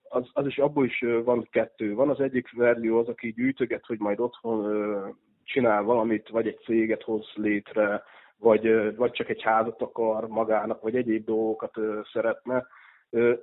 az, 0.09 0.29
az 0.33 0.45
is 0.45 0.57
abból 0.57 0.85
is 0.85 1.05
van 1.23 1.47
kettő. 1.51 1.93
Van 1.93 2.09
az 2.09 2.19
egyik 2.19 2.51
verzió 2.51 2.99
az, 2.99 3.07
aki 3.07 3.33
gyűjtöget, 3.33 3.85
hogy 3.85 3.99
majd 3.99 4.19
otthon 4.19 4.65
ö, 4.65 5.07
csinál 5.47 5.83
valamit, 5.83 6.29
vagy 6.29 6.47
egy 6.47 6.59
céget 6.65 7.03
hoz 7.03 7.31
létre, 7.35 8.03
vagy, 8.37 8.95
vagy 8.95 9.11
csak 9.11 9.29
egy 9.29 9.41
házat 9.41 9.81
akar 9.81 10.27
magának, 10.27 10.81
vagy 10.81 10.95
egyéb 10.95 11.25
dolgokat 11.25 11.73
szeretne. 12.13 12.67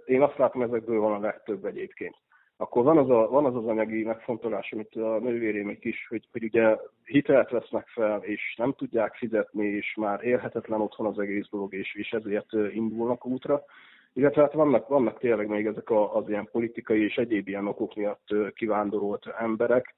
Én 0.04 0.22
azt 0.22 0.38
látom, 0.38 0.62
ezekből 0.62 1.00
van 1.00 1.12
a 1.12 1.26
legtöbb 1.26 1.64
egyébként 1.64 2.16
akkor 2.56 2.84
van 2.84 2.98
az, 2.98 3.10
a, 3.10 3.28
van 3.28 3.44
az 3.44 3.56
az 3.56 3.66
anyagi 3.66 4.02
megfontolás, 4.02 4.72
amit 4.72 4.94
a 4.94 5.18
nővérémek 5.18 5.84
is, 5.84 6.06
hogy, 6.08 6.28
hogy 6.32 6.44
ugye 6.44 6.76
hitelt 7.04 7.50
vesznek 7.50 7.86
fel, 7.88 8.22
és 8.22 8.54
nem 8.56 8.72
tudják 8.72 9.14
fizetni, 9.14 9.66
és 9.66 9.94
már 9.96 10.24
élhetetlen 10.24 10.80
otthon 10.80 11.06
az 11.06 11.18
egész 11.18 11.48
dolog, 11.50 11.74
és, 11.74 11.94
és 11.94 12.10
ezért 12.10 12.52
indulnak 12.52 13.26
útra. 13.26 13.64
Illetve 14.12 14.42
hát 14.42 14.52
vannak, 14.52 14.88
vannak 14.88 15.18
tényleg 15.18 15.48
még 15.48 15.66
ezek 15.66 15.90
a, 15.90 16.16
az 16.16 16.28
ilyen 16.28 16.48
politikai 16.52 17.04
és 17.04 17.16
egyéb 17.16 17.48
ilyen 17.48 17.66
okok 17.66 17.94
miatt 17.94 18.28
kivándorolt 18.54 19.26
emberek, 19.38 19.94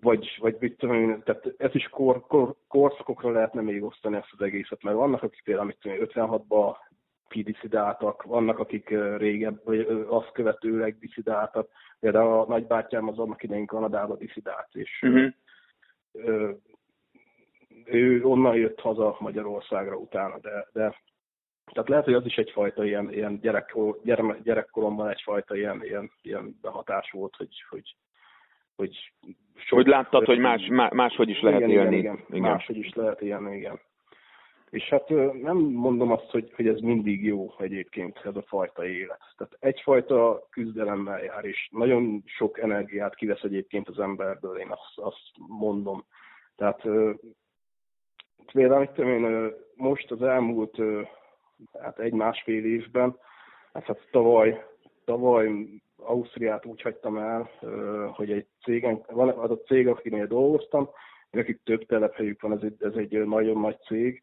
vagy, 0.00 0.36
vagy 0.40 0.56
mit 0.58 0.76
tudom 0.76 0.96
én, 0.96 1.22
tehát 1.22 1.54
ez 1.56 1.74
is 1.74 1.88
kor, 1.88 2.20
kor, 2.26 2.54
korszakokra 2.68 3.30
lehetne 3.30 3.60
még 3.60 3.82
osztani 3.82 4.16
ezt 4.16 4.32
az 4.32 4.40
egészet, 4.40 4.82
mert 4.82 4.96
vannak, 4.96 5.22
akik 5.22 5.42
például 5.44 5.66
mit 5.66 5.78
tudom 5.80 5.98
56-ban 6.00 6.76
kidiszidáltak, 7.28 8.22
vannak, 8.22 8.58
akik 8.58 8.88
régebb, 9.16 9.60
vagy 9.64 10.06
azt 10.08 10.32
követőleg 10.32 10.98
diszidáltak. 10.98 11.68
Például 12.00 12.40
a 12.40 12.46
nagybátyám 12.48 13.08
az 13.08 13.18
annak 13.18 13.42
idején 13.42 13.66
Kanadába 13.66 14.16
diszidált, 14.16 14.68
és 14.72 15.02
uh-huh. 15.02 15.32
ő 17.84 18.24
onnan 18.24 18.56
jött 18.56 18.80
haza 18.80 19.16
Magyarországra 19.18 19.96
utána, 19.96 20.38
de, 20.38 20.68
de 20.72 20.94
tehát 21.72 21.88
lehet, 21.88 22.04
hogy 22.04 22.14
az 22.14 22.24
is 22.24 22.36
egyfajta 22.36 22.84
ilyen, 22.84 23.12
ilyen 23.12 23.40
gyerek, 23.40 23.74
gyere, 24.02 24.38
gyerekkoromban 24.42 25.08
egyfajta 25.08 25.56
ilyen, 25.56 25.84
ilyen, 25.84 26.10
ilyen 26.22 26.58
behatás 26.62 27.10
volt, 27.10 27.36
hogy, 27.36 27.64
hogy, 27.68 27.96
hogy, 28.76 29.12
sok, 29.54 29.78
hogy 29.78 29.86
láttad, 29.86 30.24
hogy 30.24 30.38
más, 30.38 30.66
máshogy 30.90 31.28
is 31.28 31.40
lehet 31.40 31.60
igen, 31.60 31.70
élni. 31.70 31.96
Igen, 31.96 32.14
igen, 32.14 32.26
igen. 32.28 32.50
máshogy 32.50 32.76
is 32.76 32.94
lehet 32.94 33.20
élni, 33.20 33.56
igen. 33.56 33.80
És 34.70 34.88
hát 34.88 35.08
nem 35.42 35.56
mondom 35.56 36.12
azt, 36.12 36.30
hogy, 36.30 36.52
hogy 36.56 36.68
ez 36.68 36.80
mindig 36.80 37.24
jó 37.24 37.52
egyébként, 37.58 38.20
ez 38.24 38.36
a 38.36 38.42
fajta 38.46 38.86
élet. 38.86 39.20
Tehát 39.36 39.56
egyfajta 39.60 40.46
küzdelemmel 40.50 41.22
jár, 41.22 41.44
és 41.44 41.68
nagyon 41.72 42.22
sok 42.26 42.58
energiát 42.58 43.14
kivesz 43.14 43.42
egyébként 43.42 43.88
az 43.88 43.98
emberből, 43.98 44.58
én 44.58 44.70
azt, 44.70 44.92
azt 44.94 45.30
mondom. 45.36 46.04
Tehát 46.56 46.82
például 48.52 48.84
én 48.96 49.52
most 49.74 50.10
az 50.10 50.22
elmúlt 50.22 50.80
hát 51.80 51.98
egy-másfél 51.98 52.64
évben, 52.64 53.18
hát, 53.72 53.84
hát 53.84 54.08
tavaly, 54.10 54.64
tavaly 55.04 55.50
Ausztriát 56.04 56.66
úgy 56.66 56.82
hagytam 56.82 57.16
el, 57.16 57.50
hogy 58.12 58.30
egy 58.30 58.46
cégen, 58.62 59.04
van 59.08 59.28
az 59.28 59.50
a 59.50 59.58
cég, 59.58 59.88
akinél 59.88 60.26
dolgoztam, 60.26 60.88
nekik 61.30 61.60
több 61.64 61.86
telephelyük 61.86 62.40
van, 62.40 62.52
ez 62.52 62.62
egy, 62.62 62.76
ez 62.78 62.94
egy 62.94 63.26
nagyon 63.26 63.60
nagy 63.60 63.76
cég, 63.86 64.22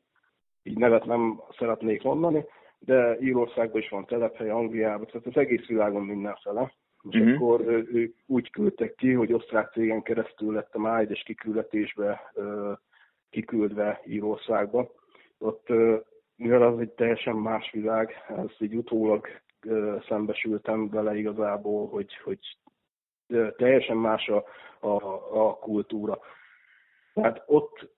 így 0.63 0.77
nevet 0.77 1.05
nem 1.05 1.41
szeretnék 1.57 2.03
mondani, 2.03 2.45
de 2.79 3.17
Írországban 3.19 3.81
is 3.81 3.89
van 3.89 4.05
telephely, 4.05 4.49
Angliában, 4.49 5.05
tehát 5.05 5.27
az 5.27 5.37
egész 5.37 5.65
világon 5.65 6.03
mindenfele. 6.03 6.73
És 7.09 7.19
uh-huh. 7.19 7.35
akkor 7.35 7.61
ők 7.91 8.15
úgy 8.25 8.49
küldtek 8.49 8.95
ki, 8.95 9.11
hogy 9.13 9.33
osztrák 9.33 9.71
cégen 9.71 10.01
keresztül 10.01 10.53
lett 10.53 10.75
a 10.75 10.79
májdes 10.79 11.23
kiküldetésbe 11.23 12.33
kiküldve 13.29 14.01
Írországba. 14.05 14.91
Ott, 15.37 15.67
mivel 16.35 16.61
az 16.61 16.79
egy 16.79 16.91
teljesen 16.91 17.35
más 17.35 17.71
világ, 17.71 18.13
ez 18.37 18.51
így 18.59 18.75
utólag 18.75 19.27
szembesültem 20.07 20.89
vele 20.89 21.15
igazából, 21.15 21.87
hogy, 21.87 22.17
hogy 22.23 22.39
teljesen 23.57 23.97
más 23.97 24.27
a, 24.27 24.43
a, 24.79 24.95
a 25.47 25.55
kultúra. 25.55 26.19
Tehát 27.13 27.43
ott 27.45 27.89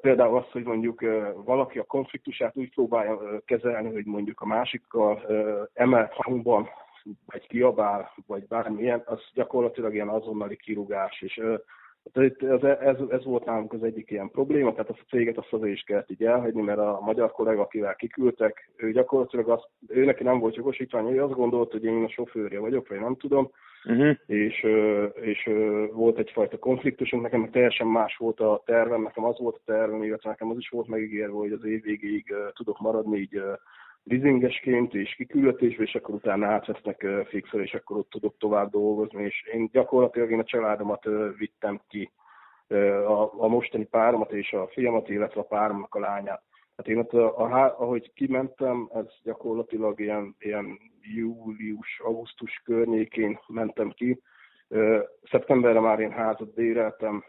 például 0.00 0.36
az, 0.36 0.50
hogy 0.50 0.64
mondjuk 0.64 1.00
valaki 1.44 1.78
a 1.78 1.84
konfliktusát 1.84 2.56
úgy 2.56 2.70
próbálja 2.70 3.40
kezelni, 3.44 3.92
hogy 3.92 4.04
mondjuk 4.04 4.40
a 4.40 4.46
másikkal 4.46 5.22
emelt 5.72 6.12
hangban 6.12 6.68
vagy 7.26 7.46
kiabál, 7.46 8.12
vagy 8.26 8.46
bármilyen, 8.46 9.02
az 9.04 9.20
gyakorlatilag 9.34 9.94
ilyen 9.94 10.08
azonnali 10.08 10.56
kirúgás, 10.56 11.22
és 11.22 11.40
ez, 12.12 12.62
ez, 12.62 12.96
ez 13.08 13.24
volt 13.24 13.44
nálunk 13.44 13.72
az 13.72 13.82
egyik 13.82 14.10
ilyen 14.10 14.30
probléma, 14.30 14.72
tehát 14.72 14.90
azt 14.90 15.02
a 15.02 15.08
céget 15.08 15.38
azt 15.38 15.52
azért 15.52 15.74
is 15.74 15.82
kellett 15.82 16.10
így 16.10 16.24
elhagyni, 16.24 16.62
mert 16.62 16.78
a 16.78 17.00
magyar 17.04 17.32
kollega, 17.32 17.60
akivel 17.62 17.94
kiküldtek, 17.94 18.70
ő 18.76 18.92
gyakorlatilag 18.92 19.48
azt, 19.48 19.68
ő 19.88 20.04
neki 20.04 20.22
nem 20.22 20.38
volt 20.38 20.54
jogosítvány, 20.54 21.12
ő 21.12 21.22
azt 21.22 21.34
gondolt, 21.34 21.72
hogy 21.72 21.84
én 21.84 22.04
a 22.04 22.08
sofőrje 22.08 22.58
vagyok, 22.58 22.88
vagy 22.88 23.00
nem 23.00 23.16
tudom, 23.16 23.50
uh-huh. 23.84 24.16
és, 24.26 24.66
és 25.20 25.50
volt 25.92 26.18
egyfajta 26.18 26.58
konfliktusunk, 26.58 27.22
nekem 27.22 27.50
teljesen 27.50 27.86
más 27.86 28.16
volt 28.16 28.40
a 28.40 28.62
tervem, 28.64 29.02
nekem 29.02 29.24
az 29.24 29.38
volt 29.38 29.56
a 29.56 29.72
tervem, 29.72 30.02
illetve 30.02 30.30
nekem 30.30 30.50
az 30.50 30.58
is 30.58 30.68
volt 30.68 30.86
megígérve, 30.86 31.36
hogy 31.36 31.52
az 31.52 31.64
év 31.64 31.82
végéig 31.82 32.34
tudok 32.52 32.80
maradni 32.80 33.18
így 33.18 33.42
leasingesként 34.04 34.94
és 34.94 35.14
kiküldetésbe, 35.14 35.82
és 35.82 35.94
akkor 35.94 36.14
utána 36.14 36.46
átvesznek 36.46 37.06
fixel, 37.28 37.60
és 37.60 37.74
akkor 37.74 37.96
ott 37.96 38.10
tudok 38.10 38.36
tovább 38.38 38.70
dolgozni, 38.70 39.24
és 39.24 39.48
én 39.52 39.68
gyakorlatilag 39.72 40.30
én 40.30 40.38
a 40.38 40.44
családomat 40.44 41.08
vittem 41.38 41.80
ki, 41.88 42.10
a, 43.06 43.42
a 43.42 43.48
mostani 43.48 43.84
páromat 43.84 44.32
és 44.32 44.52
a 44.52 44.68
fiamat, 44.68 45.08
illetve 45.08 45.40
a 45.40 45.44
páromnak 45.44 45.94
a 45.94 46.00
lányát. 46.00 46.42
Hát 46.76 46.88
én 46.88 46.98
ott, 46.98 47.12
a, 47.12 47.38
a, 47.38 47.74
ahogy 47.78 48.12
kimentem, 48.14 48.90
ez 48.94 49.06
gyakorlatilag 49.22 50.00
ilyen, 50.00 50.36
ilyen 50.38 50.78
július-augusztus 51.00 52.62
környékén 52.64 53.38
mentem 53.46 53.90
ki. 53.90 54.22
Szeptemberre 55.30 55.80
már 55.80 56.00
én 56.00 56.10
házat 56.10 56.54
béreltem, 56.54 57.24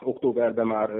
októberben 0.00 0.66
már 0.66 0.90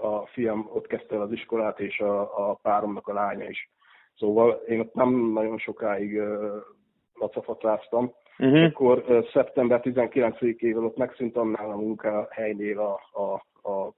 a 0.00 0.26
fiam 0.26 0.70
ott 0.72 0.86
kezdte 0.86 1.14
el 1.14 1.20
az 1.20 1.32
iskolát, 1.32 1.80
és 1.80 2.00
a, 2.00 2.50
a 2.50 2.54
páromnak 2.54 3.08
a 3.08 3.12
lánya 3.12 3.48
is. 3.48 3.70
Szóval 4.16 4.62
én 4.66 4.80
ott 4.80 4.94
nem 4.94 5.32
nagyon 5.32 5.58
sokáig 5.58 6.20
lacafatráztam. 7.14 8.12
Uh-huh. 8.38 8.64
Akkor 8.64 9.04
uh, 9.08 9.28
szeptember 9.32 9.80
19-ével 9.84 10.84
ott 10.84 10.96
megszűnt 10.96 11.36
annál 11.36 11.70
a 11.70 11.76
munkahelynél 11.76 12.78
a, 12.78 13.00
a, 13.12 13.32
a 13.70 13.92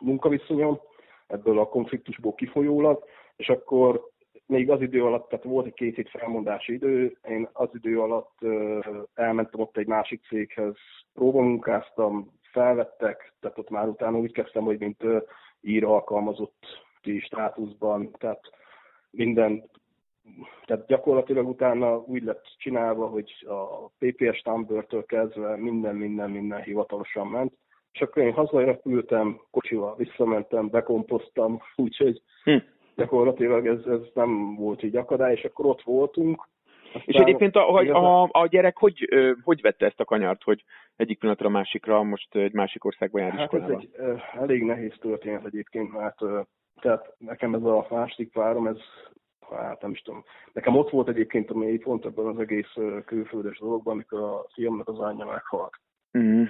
munkaviszonyom, 0.00 0.80
ebből 1.26 1.58
a 1.58 1.68
konfliktusból 1.68 2.34
kifolyólag, 2.34 3.04
és 3.36 3.48
akkor 3.48 4.10
még 4.46 4.70
az 4.70 4.80
idő 4.80 5.04
alatt, 5.04 5.28
tehát 5.28 5.44
volt 5.44 5.66
egy 5.66 5.74
két 5.74 5.94
hét 5.94 6.10
felmondási 6.10 6.72
idő, 6.72 7.16
én 7.28 7.48
az 7.52 7.68
idő 7.72 8.00
alatt 8.00 8.38
elmentem 9.14 9.60
ott 9.60 9.76
egy 9.76 9.86
másik 9.86 10.26
céghez, 10.28 10.74
próbamunkáztam, 11.14 12.30
felvettek, 12.52 13.32
tehát 13.40 13.58
ott 13.58 13.70
már 13.70 13.88
utána 13.88 14.18
úgy 14.18 14.32
kezdtem, 14.32 14.64
hogy 14.64 14.78
mint 14.78 15.02
ír 15.60 15.84
alkalmazott 15.84 16.84
státuszban, 17.20 18.10
tehát 18.18 18.40
minden. 19.16 19.64
Tehát 20.64 20.86
gyakorlatilag 20.86 21.48
utána 21.48 21.96
úgy 21.96 22.22
lett 22.22 22.44
csinálva, 22.58 23.06
hogy 23.06 23.46
a 23.48 23.88
PPS 23.98 24.40
Tumblr-től 24.42 25.04
kezdve 25.04 25.56
minden, 25.56 25.96
minden, 25.96 26.30
minden 26.30 26.62
hivatalosan 26.62 27.26
ment, 27.26 27.52
és 27.92 28.00
akkor 28.00 28.22
én 28.22 28.32
hazarepültem, 28.32 29.40
kocsival 29.50 29.96
visszamentem, 29.96 30.68
bekompoztam, 30.68 31.60
úgyhogy 31.76 32.22
hm. 32.44 32.56
gyakorlatilag 32.96 33.66
ez, 33.66 33.84
ez 33.86 34.00
nem 34.14 34.54
volt 34.54 34.82
így 34.82 34.96
akadály, 34.96 35.32
és 35.32 35.44
akkor 35.44 35.66
ott 35.66 35.82
voltunk, 35.82 36.48
aztán 36.86 37.14
és 37.14 37.14
egyébként 37.14 37.56
a, 37.56 37.74
a, 37.74 38.28
a 38.32 38.46
gyerek 38.46 38.78
hogy, 38.78 39.08
hogy 39.42 39.60
vette 39.60 39.86
ezt 39.86 40.00
a 40.00 40.04
kanyart, 40.04 40.42
hogy 40.42 40.64
egyik 40.96 41.18
pillanatra 41.18 41.46
a 41.46 41.50
másikra 41.50 42.02
most 42.02 42.34
egy 42.34 42.52
másik 42.52 42.84
országba 42.84 43.18
jár 43.18 43.32
Hát 43.32 43.54
ez 43.54 43.68
egy 43.68 43.90
elég 44.38 44.62
nehéz 44.62 44.94
történet 45.00 45.44
egyébként, 45.44 45.92
mert 45.92 46.20
tehát 46.80 47.14
nekem 47.18 47.54
ez 47.54 47.62
a 47.62 47.86
második 47.90 48.32
párom, 48.32 48.66
ez 48.66 48.78
hát 49.50 49.82
nem 49.82 49.90
is 49.90 50.02
tudom. 50.02 50.24
Nekem 50.52 50.76
ott 50.76 50.90
volt 50.90 51.08
egyébként 51.08 51.50
a 51.50 51.54
mély 51.54 51.78
pont 51.78 52.04
ebben 52.04 52.26
az 52.26 52.38
egész 52.38 52.74
külföldes 53.04 53.58
dologban, 53.58 53.92
amikor 53.92 54.20
a 54.20 54.46
fiamnak 54.52 54.88
az 54.88 54.98
anyja 54.98 55.24
meghalt. 55.24 55.80
Mm. 56.18 56.44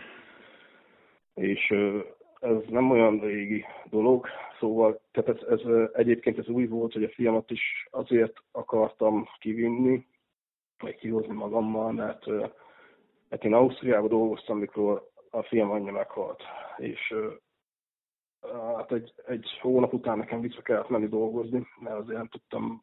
És 1.34 1.74
ez 2.40 2.56
nem 2.68 2.90
olyan 2.90 3.18
régi 3.20 3.64
dolog, 3.90 4.26
szóval 4.58 5.00
tehát 5.12 5.42
ez, 5.42 5.48
ez, 5.48 5.88
egyébként 5.92 6.38
ez 6.38 6.48
új 6.48 6.66
volt, 6.66 6.92
hogy 6.92 7.04
a 7.04 7.08
fiamat 7.14 7.50
is 7.50 7.88
azért 7.90 8.36
akartam 8.52 9.28
kivinni, 9.38 10.06
vagy 10.78 10.96
kihozni 10.96 11.34
magammal, 11.34 11.92
mert, 11.92 12.26
mert 13.28 13.44
én 13.44 13.54
Ausztriában 13.54 14.08
dolgoztam, 14.08 14.58
mikor 14.58 15.10
a 15.30 15.42
fiam 15.42 15.70
anyja 15.70 15.92
meghalt, 15.92 16.42
és 16.76 17.14
hát 18.76 18.92
egy, 18.92 19.12
egy 19.26 19.58
hónap 19.60 19.92
után 19.92 20.18
nekem 20.18 20.40
vissza 20.40 20.62
kellett 20.62 20.88
menni 20.88 21.08
dolgozni, 21.08 21.66
mert 21.80 21.96
azért 21.96 22.18
nem 22.18 22.28
tudtam, 22.28 22.82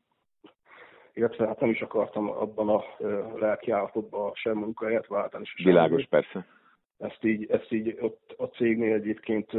illetve 1.13 1.47
hát 1.47 1.59
nem 1.59 1.69
is 1.69 1.81
akartam 1.81 2.29
abban 2.29 2.69
a 2.69 2.83
lelki 3.35 3.71
állapotban 3.71 4.31
sem 4.33 4.57
munkahelyet 4.57 5.07
váltani. 5.07 5.45
Világos, 5.63 6.05
persze 6.05 6.45
ezt 7.03 7.23
így, 7.23 7.45
ezt 7.49 7.71
így 7.71 7.97
ott 7.99 8.33
a 8.37 8.45
cégnél 8.45 8.93
egyébként 8.93 9.51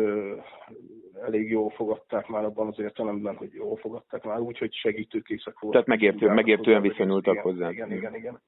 elég 1.23 1.51
jól 1.51 1.71
fogadták 1.71 2.29
már 2.29 2.45
abban 2.45 2.67
az 2.67 2.79
értelemben, 2.79 3.37
hogy 3.37 3.53
jól 3.53 3.77
fogadták 3.77 4.25
már 4.25 4.41
úgy, 4.41 4.59
hogy 4.59 4.75
segítőkészek 4.75 5.59
voltak. 5.59 5.85
Tehát 5.85 6.01
megértő, 6.01 6.35
megértően 6.35 6.83
viszonyultak 6.83 7.39
hozzá. 7.39 7.71
Igen, 7.71 7.93
igen, 7.93 8.15
igen. 8.15 8.41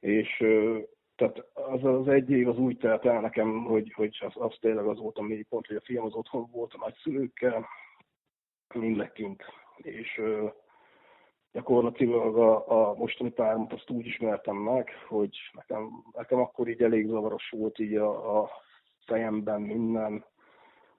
És 0.00 0.44
tehát 1.22 1.46
az, 1.54 1.84
az 1.84 2.08
egy 2.08 2.30
év 2.30 2.48
az 2.48 2.58
úgy 2.58 2.78
telt 2.78 3.04
el 3.04 3.20
nekem, 3.20 3.64
hogy, 3.64 3.92
hogy 3.92 4.18
az, 4.20 4.32
az 4.34 4.56
tényleg 4.60 4.86
az 4.86 4.98
volt 4.98 5.18
a 5.18 5.22
mélypont, 5.22 5.66
hogy 5.66 5.76
a 5.76 5.80
fiam 5.84 6.04
az 6.04 6.14
otthon 6.14 6.48
volt 6.52 6.72
a 6.74 6.78
nagyszülőkkel, 6.78 7.66
mindenkint. 8.74 9.42
És 9.76 10.20
gyakorlatilag 11.52 12.36
a, 12.36 12.90
a 12.90 12.94
mostani 12.94 13.30
páromat 13.30 13.72
azt 13.72 13.90
úgy 13.90 14.06
ismertem 14.06 14.56
meg, 14.56 14.90
hogy 15.08 15.36
nekem, 15.52 15.90
nekem 16.12 16.38
akkor 16.38 16.68
így 16.68 16.82
elég 16.82 17.06
zavaros 17.06 17.50
volt 17.50 17.78
így 17.78 17.94
a, 17.94 18.40
a 18.40 18.50
fejemben 19.06 19.60
minden, 19.60 20.24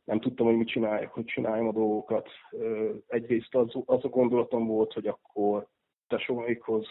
nem 0.04 0.20
tudtam, 0.20 0.46
hogy 0.46 0.58
mit 0.58 0.68
csináljak, 0.68 1.14
hogy 1.14 1.26
csináljam 1.26 1.68
a 1.68 1.72
dolgokat. 1.72 2.30
Egyrészt 3.08 3.56
az, 3.56 3.76
az 3.86 4.06
a 4.06 4.10
gondolatom 4.10 4.68
volt, 4.68 4.94
hogy 4.94 5.08
akkor 5.08 5.68
tesómékhoz 6.08 6.88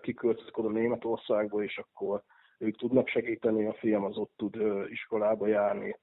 kiköltözök 0.00 0.58
oda 0.58 0.68
Németországba, 0.68 1.62
és 1.62 1.78
akkor 1.78 2.22
ők 2.60 2.76
tudnak 2.76 3.08
segíteni, 3.08 3.66
a 3.66 3.72
fiam 3.72 4.04
az 4.04 4.16
ott 4.16 4.32
tud 4.36 4.56
iskolába 4.90 5.46
járni, 5.46 5.96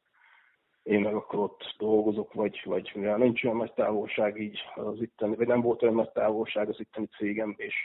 én 0.83 1.01
meg 1.01 1.15
akkor 1.15 1.39
ott 1.39 1.75
dolgozok, 1.77 2.33
vagy, 2.33 2.61
vagy 2.65 2.91
mivel 2.95 3.17
nincs 3.17 3.43
olyan 3.43 3.57
nagy 3.57 3.73
távolság 3.73 4.39
így 4.39 4.59
az 4.75 5.01
itteni, 5.01 5.35
vagy 5.35 5.47
nem 5.47 5.61
volt 5.61 5.81
olyan 5.81 5.95
nagy 5.95 6.11
távolság 6.11 6.69
az 6.69 6.79
itteni 6.79 7.07
cégem 7.17 7.55
és 7.57 7.75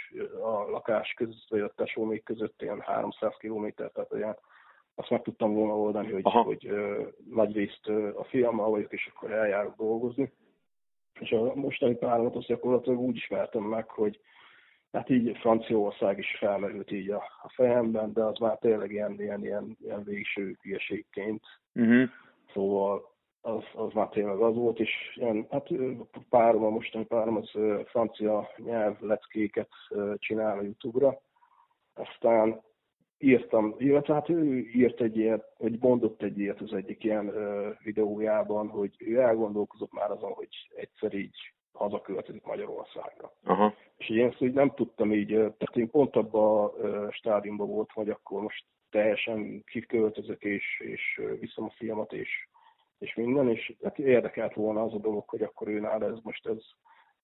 a 0.43 0.71
lakás 0.71 1.15
között, 1.17 1.49
vagy 1.49 1.61
a 1.61 1.73
tesómék 1.77 2.23
között 2.23 2.63
ilyen 2.63 2.81
300 2.81 3.35
km, 3.39 3.67
tehát 3.77 4.13
olyan 4.13 4.37
azt 4.95 5.11
meg 5.11 5.23
tudtam 5.23 5.55
volna 5.55 5.79
oldani, 5.79 6.13
hogy, 6.13 6.23
Aha. 6.25 6.43
hogy 6.43 6.71
uh, 6.71 7.07
nagy 7.31 7.53
részt 7.53 7.89
uh, 7.89 8.13
a 8.17 8.25
fiammal 8.25 8.71
vagyok, 8.71 8.93
és 8.93 9.11
akkor 9.15 9.33
eljárok 9.33 9.77
dolgozni. 9.77 10.33
És 11.21 11.31
a 11.31 11.55
mostani 11.55 11.95
páromat 11.95 12.37
azt 12.37 12.47
gyakorlatilag 12.47 12.99
úgy 12.99 13.17
ismertem 13.17 13.63
meg, 13.63 13.89
hogy 13.89 14.21
hát 14.93 15.11
így 15.11 15.37
Franciaország 15.39 16.19
is 16.19 16.37
felmerült 16.39 16.91
így 16.91 17.11
a, 17.11 17.23
a 17.43 17.49
fejemben, 17.55 18.13
de 18.13 18.23
az 18.23 18.39
már 18.39 18.59
tényleg 18.59 18.91
ilyen, 18.91 19.21
ilyen, 19.21 19.45
ilyen, 19.45 19.77
ilyen 19.81 20.05
végső 20.05 20.57
hülyeségként. 20.63 21.43
Uh-huh 21.75 22.09
Szóval 22.53 23.11
az, 23.41 23.63
az 23.75 23.93
már 23.93 24.09
tényleg 24.09 24.39
az 24.39 24.55
volt, 24.55 24.81
és 24.81 24.91
ilyen, 25.15 25.47
hát 25.51 25.69
párom, 26.29 26.65
a 26.65 26.69
mostani 26.69 27.05
párom 27.05 27.37
az 27.37 27.51
francia 27.85 28.49
nyelv 28.57 29.01
leckéket 29.01 29.69
csinál 30.17 30.59
a 30.59 30.63
Youtube-ra. 30.63 31.21
Aztán 31.95 32.61
írtam, 33.19 33.75
illetve 33.79 34.15
hát 34.15 34.29
ő 34.29 34.59
írt 34.59 35.01
egy 35.01 35.17
ilyet, 35.17 35.55
vagy 35.59 35.79
mondott 35.81 36.23
egy 36.23 36.39
ilyet 36.39 36.61
az 36.61 36.73
egyik 36.73 37.05
ilyen 37.05 37.33
videójában, 37.83 38.69
hogy 38.69 38.95
ő 38.99 39.21
elgondolkozott 39.21 39.93
már 39.93 40.11
azon, 40.11 40.33
hogy 40.33 40.49
egyszer 40.77 41.15
így 41.15 41.53
hazaköltözik 41.73 42.45
Magyarországra. 42.45 43.33
Aha. 43.45 43.75
És 43.97 44.11
én 44.11 44.27
ezt 44.27 44.43
úgy 44.43 44.53
nem 44.53 44.71
tudtam 44.75 45.13
így, 45.13 45.29
tehát 45.29 45.77
én 45.77 45.91
pont 45.91 46.17
abban 46.17 46.65
a 46.65 47.13
stádiumban 47.13 47.69
voltam, 47.69 48.05
hogy 48.05 48.11
akkor 48.11 48.43
most 48.43 48.65
teljesen 48.91 49.65
kiköltözök, 49.65 50.43
és, 50.43 50.81
és 50.85 51.21
viszem 51.41 51.65
a 51.65 51.73
fiamat, 51.77 52.13
és, 52.13 52.29
és 52.99 53.15
minden, 53.15 53.49
és 53.49 53.73
hát 53.83 53.99
érdekelt 53.99 54.55
volna 54.55 54.83
az 54.83 54.95
a 54.95 54.99
dolog, 54.99 55.29
hogy 55.29 55.43
akkor 55.43 55.69
ő 55.69 55.81
nála 55.81 56.07
ez 56.07 56.19
most 56.23 56.47
ez, 56.47 56.59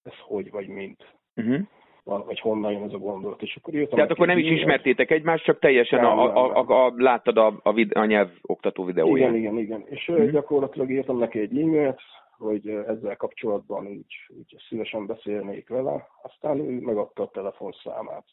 ez 0.02 0.12
hogy 0.26 0.50
vagy 0.50 0.68
mint. 0.68 1.14
Uh-huh. 1.36 1.60
Vagy 2.04 2.40
honnan 2.40 2.72
jön 2.72 2.82
ez 2.82 2.92
a 2.92 2.98
gondolat. 2.98 3.42
És 3.42 3.56
akkor 3.56 3.74
írtam 3.74 3.94
Tehát 3.94 4.10
akkor 4.10 4.26
nem 4.26 4.38
is 4.38 4.50
ismertétek 4.50 5.10
egymást, 5.10 5.44
csak 5.44 5.58
teljesen 5.58 6.00
nem, 6.00 6.18
a, 6.18 6.36
a, 6.36 6.64
a, 6.68 6.86
a, 6.86 6.92
láttad 6.96 7.36
a, 7.36 7.60
a, 7.62 7.72
vid, 7.72 7.96
a 7.96 8.04
nyelv 8.04 8.30
oktató 8.42 8.84
videóját. 8.84 9.34
Igen, 9.34 9.40
igen, 9.40 9.58
igen. 9.58 9.84
És 9.88 10.08
uh-huh. 10.08 10.30
gyakorlatilag 10.30 10.90
írtam 10.90 11.18
neki 11.18 11.38
egy 11.38 11.58
e-mailt, 11.58 12.00
hogy 12.38 12.68
ezzel 12.68 13.16
kapcsolatban 13.16 13.86
úgy, 13.86 14.14
úgy 14.28 14.56
szívesen 14.68 15.06
beszélnék 15.06 15.68
vele, 15.68 16.08
aztán 16.22 16.58
ő 16.58 16.80
megadta 16.80 17.22
a 17.22 17.30
telefonszámát. 17.30 18.24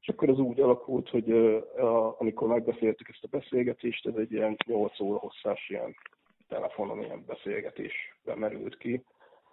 És 0.00 0.08
akkor 0.08 0.28
az 0.28 0.38
úgy 0.38 0.60
alakult, 0.60 1.08
hogy 1.08 1.30
amikor 2.18 2.48
megbeszéltük 2.48 3.08
ezt 3.08 3.24
a 3.24 3.36
beszélgetést, 3.38 4.06
ez 4.06 4.14
egy 4.14 4.32
ilyen 4.32 4.56
8 4.66 5.00
óra 5.00 5.18
hosszás 5.18 5.68
ilyen 5.68 5.94
telefonon 6.48 7.02
ilyen 7.02 7.24
beszélgetésbe 7.26 8.34
merült 8.34 8.76
ki, 8.76 9.04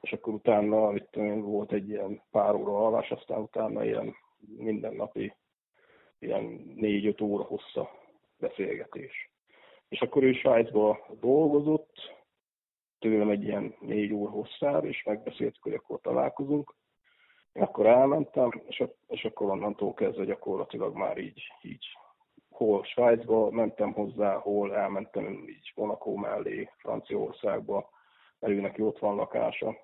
és 0.02 0.12
akkor 0.12 0.34
utána 0.34 0.96
itt 0.96 1.14
volt 1.42 1.72
egy 1.72 1.90
ilyen 1.90 2.22
pár 2.32 2.56
óra 2.56 2.86
alvás, 2.86 3.12
aztán 3.12 3.40
utána 3.40 3.84
ilyen 3.84 4.16
mindennapi 4.58 5.34
ilyen 6.20 6.74
4-5 6.76 7.24
óra 7.24 7.44
hossza 7.44 7.90
beszélgetés. 8.40 9.32
És 9.90 10.02
akkor 10.02 10.24
ő 10.24 10.34
Svájcba 10.34 11.08
dolgozott, 11.20 12.18
tőlem 13.00 13.30
egy 13.30 13.44
ilyen 13.44 13.76
4 13.80 14.14
óra 14.14 14.32
hosszára, 14.32 14.88
és 14.88 15.04
megbeszéltük, 15.04 15.64
hogy 15.64 15.74
akkor 15.74 16.00
találkozunk. 16.02 16.76
Akkor 17.54 17.86
elmentem, 17.86 18.62
és, 18.68 18.84
és 19.08 19.26
akkor 19.26 19.50
onnantól 19.50 19.94
kezdve 19.94 20.26
gyakorlatilag 20.26 20.96
már 20.96 21.18
így, 21.18 21.42
így 21.62 21.86
hol 22.50 22.84
Svájcba 22.84 23.52
mentem 23.52 23.94
hozzá, 23.94 24.36
hol 24.36 24.76
elmentem 24.76 25.48
így 25.48 25.72
Monaco 25.76 26.16
mellé, 26.16 26.70
Franciaországba, 26.78 27.90
mert 28.40 28.54
ő 28.54 28.60
neki 28.60 28.82
ott 28.82 29.00
van 29.00 29.16
lakása. 29.16 29.76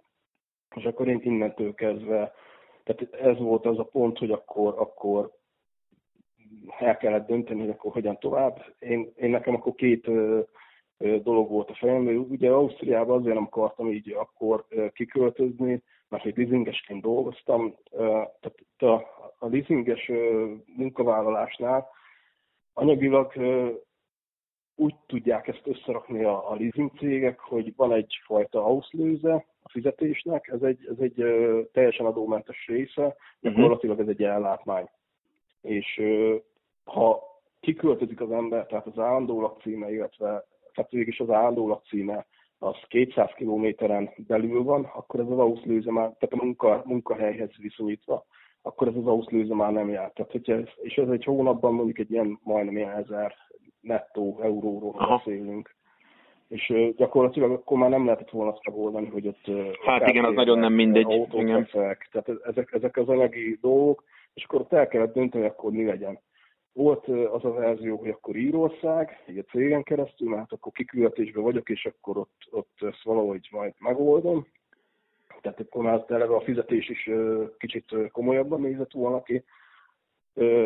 És 0.76 0.84
akkor 0.84 1.08
én 1.08 1.20
innentől 1.24 1.74
kezdve, 1.74 2.34
tehát 2.84 3.14
ez 3.14 3.38
volt 3.38 3.66
az 3.66 3.80
a 3.80 3.84
pont, 3.84 4.18
hogy 4.18 4.32
akkor, 4.32 4.74
akkor 4.78 5.32
el 6.80 6.98
kellett 6.98 7.28
dönteni, 7.28 7.60
hogy 7.60 7.70
akkor 7.70 7.92
hogyan 7.92 8.20
tovább. 8.20 8.76
Én, 8.80 9.12
én 9.16 9.30
nekem 9.30 9.56
akkor 9.56 9.76
két 9.76 10.10
dolog 10.98 11.50
volt 11.50 11.70
a 11.70 11.76
fejemben. 11.76 12.18
Ugye 12.18 12.50
Ausztriában 12.50 13.20
azért 13.20 13.36
nem 13.36 13.44
akartam 13.44 13.92
így 13.92 14.12
akkor 14.12 14.66
kiköltözni, 14.94 15.84
mert 16.10 16.26
egy 16.26 16.38
leasingesként 16.38 17.02
dolgoztam. 17.02 17.76
Tehát 17.92 18.56
a, 18.78 18.94
a 19.40 19.48
leasinges 19.48 20.12
munkavállalásnál 20.66 21.88
anyagilag 22.74 23.34
úgy 24.76 24.96
tudják 25.08 25.48
ezt 25.48 25.68
összerakni 25.68 26.24
a, 26.24 26.52
a 26.52 26.56
leasing 26.56 26.92
cégek, 26.98 27.40
hogy 27.40 27.76
van 27.76 27.94
egyfajta 27.94 28.66
auszlőze 28.66 29.46
a 29.64 29.70
fizetésnek, 29.70 30.48
ez 30.48 30.62
egy, 30.62 30.88
ez 30.90 30.98
egy 31.00 31.24
teljesen 31.72 32.06
adómentes 32.06 32.68
része, 32.68 33.04
mhm. 33.04 33.54
gyakorlatilag 33.54 34.00
ez 34.00 34.08
egy 34.08 34.24
ellátmány. 34.24 34.90
És 35.62 36.02
ha 36.84 37.24
kiköltözik 37.60 38.22
az 38.22 38.32
ember, 38.32 38.66
tehát 38.66 38.86
az 38.86 39.00
állandó 39.00 39.42
lakcíme, 39.42 39.92
illetve 39.92 40.46
tehát 40.76 40.94
is 40.94 41.20
az 41.20 41.30
állandó 41.30 41.68
lakcíme 41.68 42.26
az 42.60 42.76
200 42.88 43.30
kilométeren 43.36 44.10
belül 44.28 44.64
van, 44.64 44.84
akkor 44.96 45.20
ez 45.20 45.30
az 45.30 45.40
auszlőze 45.40 45.92
már, 45.92 46.12
tehát 46.20 46.34
a 46.34 46.44
munka, 46.44 46.82
munkahelyhez 46.86 47.52
viszonyítva, 47.58 48.26
akkor 48.62 48.88
ez 48.88 48.96
az 48.96 49.08
auszlőze 49.08 49.54
már 49.54 49.72
nem 49.72 49.90
jár. 49.90 50.12
Tehát, 50.12 50.32
hogyha 50.32 50.54
ez, 50.54 50.68
és 50.82 50.96
ez 50.96 51.10
egy 51.10 51.24
hónapban 51.24 51.74
mondjuk 51.74 52.00
egy 52.00 52.12
ilyen 52.12 52.40
majdnem 52.44 52.78
ilyen 52.78 52.92
ezer 52.92 53.36
nettó 53.82 54.40
euróról 54.42 54.94
Aha. 54.98 55.16
beszélünk. 55.16 55.76
és 56.48 56.74
gyakorlatilag 56.96 57.52
akkor 57.52 57.78
már 57.78 57.90
nem 57.90 58.06
lehetett 58.06 58.30
volna 58.30 58.52
azt 58.52 58.66
megoldani, 58.66 59.08
hogy 59.08 59.28
ott... 59.28 59.52
Hát 59.86 60.08
igen, 60.08 60.26
az 60.26 60.34
nagyon 60.34 60.60
nem 60.60 60.74
mindegy. 60.74 61.28
Igen. 61.32 61.68
Tehát 62.12 62.30
ezek, 62.44 62.72
ezek 62.72 62.98
az 62.98 63.10
anyagi 63.10 63.58
dolgok, 63.62 64.04
és 64.34 64.44
akkor 64.44 64.60
ott 64.60 64.74
el 64.74 64.88
kellett 64.88 65.14
dönteni, 65.14 65.46
akkor 65.46 65.72
mi 65.72 65.86
legyen. 65.86 66.20
Volt 66.76 67.08
az 67.08 67.46
a 67.46 67.52
verzió, 67.52 67.98
hogy 67.98 68.10
akkor 68.10 68.36
Írország, 68.36 69.24
egy 69.26 69.38
a 69.38 69.52
cégen 69.52 69.84
keresztül, 69.84 70.28
mert 70.28 70.42
hát 70.42 70.52
akkor 70.52 70.72
kiküldetésben 70.72 71.44
vagyok, 71.44 71.70
és 71.70 71.86
akkor 71.86 72.18
ott, 72.18 72.48
ott 72.52 72.76
ezt 72.80 73.04
valahogy 73.04 73.48
majd 73.52 73.74
megoldom. 73.80 74.48
Tehát 75.42 75.60
akkor 75.60 75.84
már 75.84 76.04
tényleg 76.04 76.30
a 76.30 76.42
fizetés 76.42 76.90
is 76.90 77.10
kicsit 77.58 77.96
komolyabban 78.12 78.62
nézett 78.62 78.92
volna 78.92 79.24
ki 79.24 79.44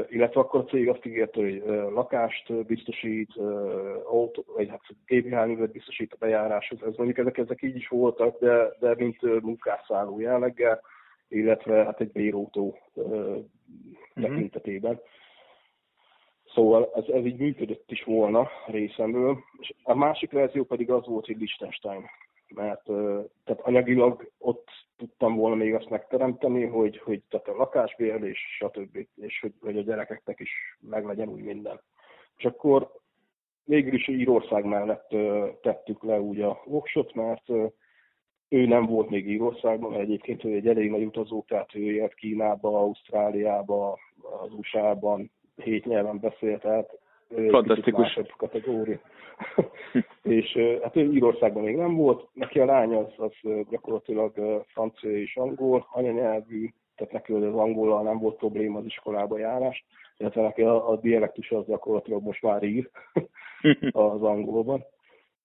illetve 0.10 0.40
akkor 0.40 0.60
a 0.60 0.64
cég 0.64 0.90
azt 0.90 1.06
ígérte, 1.06 1.42
hogy 1.42 1.64
lakást 1.94 2.66
biztosít, 2.66 3.36
autó, 4.04 4.44
vagy 4.56 4.70
hát 4.70 4.82
gépjárművet 5.06 5.72
biztosít 5.72 6.14
a 6.14 6.18
bejáráshoz. 6.20 6.84
Ez 6.84 6.96
mondjuk 6.96 7.18
ezek, 7.18 7.38
ezek 7.38 7.62
így 7.62 7.76
is 7.76 7.88
voltak, 7.88 8.40
de, 8.40 8.70
de 8.80 8.96
mint 8.98 9.22
munkásszálló 9.42 10.20
jelleggel, 10.20 10.82
illetve 11.28 11.84
hát 11.84 12.02
egy 12.02 12.12
bérótó 12.12 12.78
uh, 12.94 13.38
tekintetében. 14.14 15.00
Szóval 16.54 16.92
ez, 16.96 17.04
ez 17.08 17.26
így 17.26 17.38
működött 17.38 17.92
is 17.92 18.04
volna 18.04 18.50
részemről. 18.68 19.38
És 19.60 19.74
a 19.84 19.96
másik 19.96 20.32
verzió 20.32 20.64
pedig 20.64 20.92
az 20.92 21.06
volt, 21.06 21.26
hogy 21.26 21.38
Liechtenstein 21.38 22.06
mert 22.56 22.84
tehát 23.44 23.62
anyagilag 23.62 24.32
ott 24.38 24.68
tudtam 24.98 25.36
volna 25.36 25.56
még 25.56 25.74
azt 25.74 25.90
megteremteni, 25.90 26.66
hogy, 26.66 26.98
hogy 26.98 27.22
tehát 27.30 27.48
a 27.48 27.56
lakásbérlés, 27.56 28.40
stb. 28.58 29.08
és 29.16 29.40
hogy, 29.42 29.54
hogy 29.62 29.78
a 29.78 29.82
gyerekeknek 29.82 30.40
is 30.40 30.52
meg 30.80 31.06
legyen 31.06 31.30
úgy 31.30 31.42
minden. 31.42 31.82
És 32.38 32.46
akkor 32.46 32.92
végül 33.64 33.94
is 33.94 34.08
Írország 34.08 34.66
mellett 34.66 35.16
tettük 35.62 36.04
le 36.04 36.20
úgy 36.22 36.42
a 36.42 36.62
voksot, 36.66 37.14
mert 37.14 37.50
ő 38.50 38.66
nem 38.66 38.86
volt 38.86 39.10
még 39.10 39.30
Írországban, 39.30 39.92
mert 39.92 40.04
egyébként 40.04 40.44
ő 40.44 40.54
egy 40.54 40.68
elég 40.68 40.90
nagy 40.90 41.04
utazó, 41.04 41.44
tehát 41.48 41.76
ő 41.76 41.92
élt 41.92 42.14
Kínába, 42.14 42.80
Ausztráliába, 42.80 44.00
az 44.42 44.54
USA-ban, 44.54 45.32
hét 45.62 45.86
nyelven 45.86 46.20
beszélt, 46.20 46.62
tehát 46.62 47.00
Fantasztikus. 47.50 48.20
kategória. 48.38 49.00
és 50.24 50.58
hát 50.82 50.96
ő 50.96 51.12
Írországban 51.14 51.64
még 51.64 51.76
nem 51.76 51.96
volt, 51.96 52.28
neki 52.34 52.60
a 52.60 52.66
lány 52.66 52.94
az, 52.94 53.08
az 53.18 53.32
gyakorlatilag 53.70 54.64
francia 54.68 55.18
és 55.18 55.36
angol 55.36 55.88
anyanyelvű, 55.92 56.70
tehát 56.96 57.14
neki 57.14 57.34
az 57.34 57.56
angollal 57.56 58.04
nem 58.04 58.20
volt 58.20 58.38
probléma 58.38 58.80
az 58.80 58.86
iskolába 58.86 59.38
járás, 59.38 59.86
illetve 60.18 60.42
neki 60.42 60.62
a, 60.62 60.90
a 60.90 60.96
dialektus 60.96 61.52
az 61.52 61.66
gyakorlatilag 61.66 62.24
most 62.24 62.42
már 62.42 62.64
ír 62.64 62.90
az 63.92 64.24
angolban. 64.24 64.84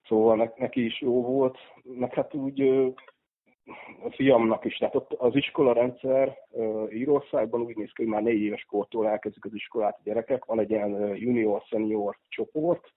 Szóval 0.07 0.53
neki 0.57 0.85
is 0.85 1.01
jó 1.01 1.23
volt, 1.23 1.59
meg 1.83 2.15
hát 2.15 2.35
úgy 2.35 2.93
a 4.05 4.11
fiamnak 4.11 4.65
is, 4.65 4.77
tehát 4.77 4.95
ott 4.95 5.13
az 5.13 5.37
iskola 5.37 5.73
rendszer 5.73 6.39
Írországban 6.91 7.61
úgy 7.61 7.77
néz 7.77 7.93
ki, 7.93 8.03
hogy 8.03 8.13
már 8.13 8.23
négy 8.23 8.41
éves 8.41 8.65
kortól 8.65 9.09
elkezdik 9.09 9.45
az 9.45 9.55
iskolát 9.55 9.97
a 9.99 10.01
gyerekek, 10.05 10.45
van 10.45 10.61
egy 10.61 10.71
ilyen 10.71 11.17
junior-senior 11.17 12.19
csoport, 12.29 12.93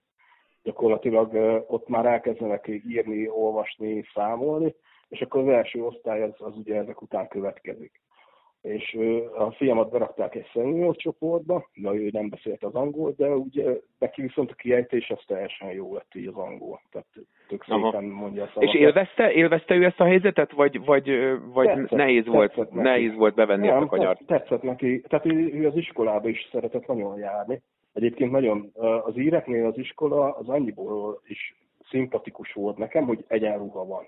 gyakorlatilag 0.62 1.34
ott 1.68 1.88
már 1.88 2.06
elkezdenek 2.06 2.68
írni, 2.88 3.28
olvasni, 3.28 4.04
számolni, 4.14 4.74
és 5.08 5.20
akkor 5.20 5.40
az 5.40 5.48
első 5.48 5.84
osztály 5.84 6.22
az, 6.22 6.34
az 6.36 6.56
ugye 6.56 6.76
ezek 6.76 7.02
után 7.02 7.28
következik. 7.28 8.00
És 8.62 8.98
a 9.34 9.50
fiamat 9.50 9.90
berakták 9.90 10.34
egy 10.34 10.46
senior 10.46 10.96
csoportba, 10.96 11.68
de 11.74 11.92
ő 11.92 12.08
nem 12.12 12.28
beszélt 12.28 12.64
az 12.64 12.74
angol, 12.74 13.14
de 13.16 13.28
ugye 13.28 13.64
neki 13.98 14.22
viszont 14.22 14.50
a 14.50 14.54
kiejtés 14.54 15.10
az 15.10 15.20
teljesen 15.26 15.72
jó 15.72 15.94
lett 15.94 16.14
így 16.14 16.26
az 16.26 16.36
angol. 16.36 16.80
Tehát 16.90 17.06
tök 17.48 17.64
szépen 17.64 18.04
mondja 18.04 18.50
a 18.54 18.60
És 18.62 18.74
élvezte, 18.74 19.32
élvezte 19.32 19.74
ő 19.74 19.84
ezt 19.84 20.00
a 20.00 20.04
helyzetet, 20.04 20.52
vagy, 20.52 20.84
vagy, 20.84 21.10
vagy 21.52 21.66
tetszett, 21.66 21.90
nehéz, 21.90 22.26
volt, 22.26 22.72
nehéz 22.72 23.14
volt 23.14 23.34
bevenni 23.34 23.66
nem, 23.66 23.76
ezt 23.76 23.84
a 23.84 23.88
kanyart? 23.88 24.26
Tetszett 24.26 24.62
neki, 24.62 25.00
tehát 25.00 25.26
ő, 25.26 25.52
ő 25.52 25.66
az 25.66 25.76
iskolába 25.76 26.28
is 26.28 26.48
szeretett 26.52 26.86
nagyon 26.86 27.18
járni, 27.18 27.62
Egyébként 27.98 28.30
nagyon 28.30 28.70
az 29.04 29.16
íreknél 29.16 29.66
az 29.66 29.78
iskola 29.78 30.34
az 30.34 30.48
annyiból 30.48 31.20
is 31.26 31.56
szimpatikus 31.90 32.52
volt 32.52 32.76
nekem, 32.76 33.04
hogy 33.04 33.24
egyenruha 33.28 33.86
van. 33.86 34.04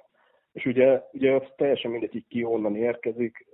És 0.52 0.66
ugye, 0.66 1.02
ugye 1.12 1.40
teljesen 1.56 1.90
mindegy, 1.90 2.12
hogy 2.12 2.24
ki 2.28 2.44
onnan 2.44 2.76
érkezik. 2.76 3.46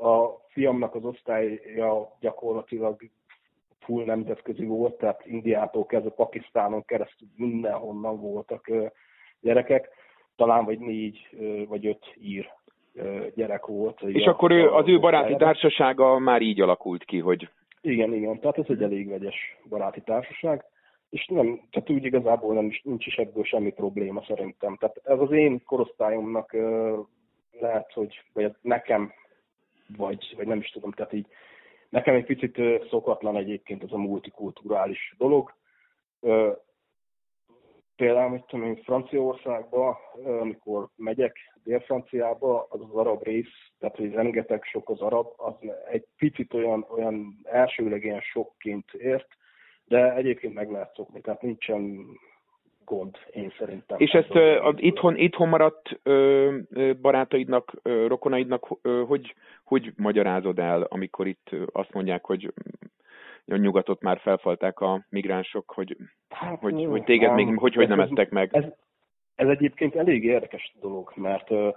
A 0.00 0.40
fiamnak 0.48 0.94
az 0.94 1.04
osztálya 1.04 2.16
gyakorlatilag 2.20 3.00
full 3.78 4.04
nemzetközi 4.04 4.64
volt, 4.64 4.98
tehát 4.98 5.26
Indiától 5.26 5.86
kezdve 5.86 6.10
Pakisztánon 6.10 6.84
keresztül 6.84 7.28
mindenhonnan 7.36 8.20
voltak 8.20 8.70
gyerekek, 9.40 9.88
talán 10.36 10.64
vagy 10.64 10.78
négy 10.78 11.28
vagy 11.68 11.86
öt 11.86 12.14
ír 12.20 12.50
gyerek 13.34 13.66
volt. 13.66 14.02
És 14.02 14.24
akkor 14.24 14.50
ő, 14.50 14.70
az 14.70 14.88
ő 14.88 15.00
baráti 15.00 15.36
társasága 15.36 16.18
már 16.18 16.42
így 16.42 16.60
alakult 16.60 17.04
ki, 17.04 17.18
hogy 17.18 17.48
igen, 17.80 18.14
igen, 18.14 18.40
tehát 18.40 18.58
ez 18.58 18.64
egy 18.68 18.82
elég 18.82 19.08
vegyes 19.08 19.56
baráti 19.68 20.00
társaság, 20.00 20.64
és 21.10 21.26
nem, 21.26 21.60
tehát 21.70 21.90
úgy 21.90 22.04
igazából 22.04 22.54
nem 22.54 22.66
is, 22.66 22.82
nincs 22.82 23.06
is 23.06 23.16
ebből 23.16 23.44
semmi 23.44 23.72
probléma 23.72 24.22
szerintem. 24.26 24.76
Tehát 24.76 25.00
ez 25.04 25.18
az 25.18 25.30
én 25.30 25.62
korosztályomnak 25.64 26.56
lehet, 27.60 27.92
hogy 27.92 28.20
vagy 28.32 28.54
nekem, 28.60 29.12
vagy, 29.96 30.34
vagy 30.36 30.46
nem 30.46 30.58
is 30.58 30.70
tudom, 30.70 30.92
tehát 30.92 31.12
így 31.12 31.26
nekem 31.88 32.14
egy 32.14 32.24
picit 32.24 32.60
szokatlan 32.88 33.36
egyébként 33.36 33.82
ez 33.82 33.92
a 33.92 33.96
multikulturális 33.96 35.14
dolog. 35.18 35.54
Például, 37.96 38.30
mit 38.30 38.44
tudom 38.44 38.66
én, 38.66 38.82
Franciaországba, 38.82 39.98
amikor 40.40 40.88
megyek 40.96 41.36
Dél-Franciába, 41.62 42.66
az 42.70 42.80
az 42.80 42.94
arab 42.94 43.22
rész, 43.22 43.70
tehát 43.78 43.96
hogy 43.96 44.12
rengeteg 44.12 44.64
sok 44.64 44.88
az 44.90 45.00
arab, 45.00 45.26
az 45.36 45.54
egy 45.90 46.06
picit 46.16 46.54
olyan, 46.54 46.86
olyan 46.90 47.40
elsőleg 47.42 48.04
ilyen 48.04 48.20
sokként 48.20 48.92
ért, 48.92 49.28
de 49.84 50.14
egyébként 50.14 50.54
meg 50.54 50.70
lehet 50.70 50.94
szokni, 50.94 51.20
tehát 51.20 51.42
nincsen 51.42 52.06
gond, 52.90 53.16
én 53.30 53.52
szerintem. 53.58 53.98
És 53.98 54.10
ezt 54.10 54.34
uh, 54.34 54.74
itthon, 54.76 55.16
itthon 55.16 55.48
maradt 55.48 56.00
ö, 56.02 56.56
barátaidnak, 57.00 57.72
ö, 57.82 58.06
rokonaidnak 58.06 58.68
ö, 58.82 59.02
hogy, 59.06 59.34
hogy 59.64 59.92
magyarázod 59.96 60.58
el, 60.58 60.82
amikor 60.82 61.26
itt 61.26 61.50
azt 61.72 61.92
mondják, 61.92 62.24
hogy 62.24 62.52
a 63.46 63.56
nyugatot 63.56 64.02
már 64.02 64.18
felfalták 64.18 64.80
a 64.80 65.04
migránsok, 65.08 65.72
hogy, 65.74 65.96
hát, 66.28 66.60
hogy, 66.60 66.84
hogy 66.84 67.04
téged 67.04 67.34
még 67.34 67.58
hogy, 67.58 67.74
hogy 67.74 67.88
nem 67.88 68.00
eztek 68.00 68.30
meg. 68.30 68.48
Ez, 68.52 68.64
ez 69.34 69.48
egyébként 69.48 69.94
elég 69.94 70.24
érdekes 70.24 70.72
dolog, 70.80 71.12
mert 71.14 71.50
uh, 71.50 71.74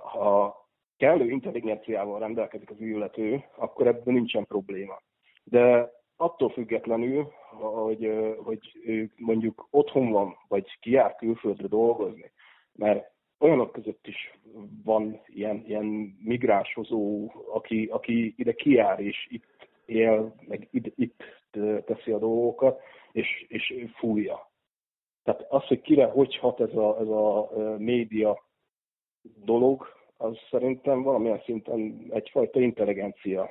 ha 0.00 0.56
kellő 0.96 1.30
intelligenciával 1.30 2.18
rendelkezik 2.18 2.70
az 2.70 2.80
illető, 2.80 3.44
akkor 3.56 3.86
ebben 3.86 4.14
nincsen 4.14 4.44
probléma. 4.46 5.00
De 5.44 5.90
attól 6.22 6.50
függetlenül, 6.50 7.32
hogy, 7.60 8.10
hogy 8.44 8.80
ő 8.84 9.10
mondjuk 9.16 9.66
otthon 9.70 10.10
van, 10.10 10.36
vagy 10.48 10.78
kijár 10.80 11.14
külföldre 11.14 11.66
dolgozni, 11.66 12.32
mert 12.72 13.10
olyanok 13.38 13.72
között 13.72 14.06
is 14.06 14.38
van 14.84 15.20
ilyen, 15.26 15.64
ilyen 15.66 15.84
migránshozó, 16.22 17.32
aki, 17.52 17.88
aki 17.90 18.34
ide 18.36 18.52
kijár, 18.52 19.00
és 19.00 19.26
itt 19.30 19.68
él, 19.86 20.34
meg 20.48 20.68
itt, 20.70 20.92
itt 20.96 21.22
teszi 21.84 22.12
a 22.12 22.18
dolgokat, 22.18 22.80
és, 23.12 23.44
és 23.48 23.74
fújja. 23.94 24.50
Tehát 25.22 25.46
az, 25.48 25.66
hogy 25.66 25.80
kire 25.80 26.04
hogy 26.04 26.36
hat 26.36 26.60
ez 26.60 26.74
a, 26.74 27.00
ez 27.00 27.08
a 27.08 27.50
média 27.78 28.44
dolog, 29.44 29.86
az 30.16 30.38
szerintem 30.50 31.02
valamilyen 31.02 31.42
szinten 31.44 32.06
egyfajta 32.10 32.60
intelligencia 32.60 33.50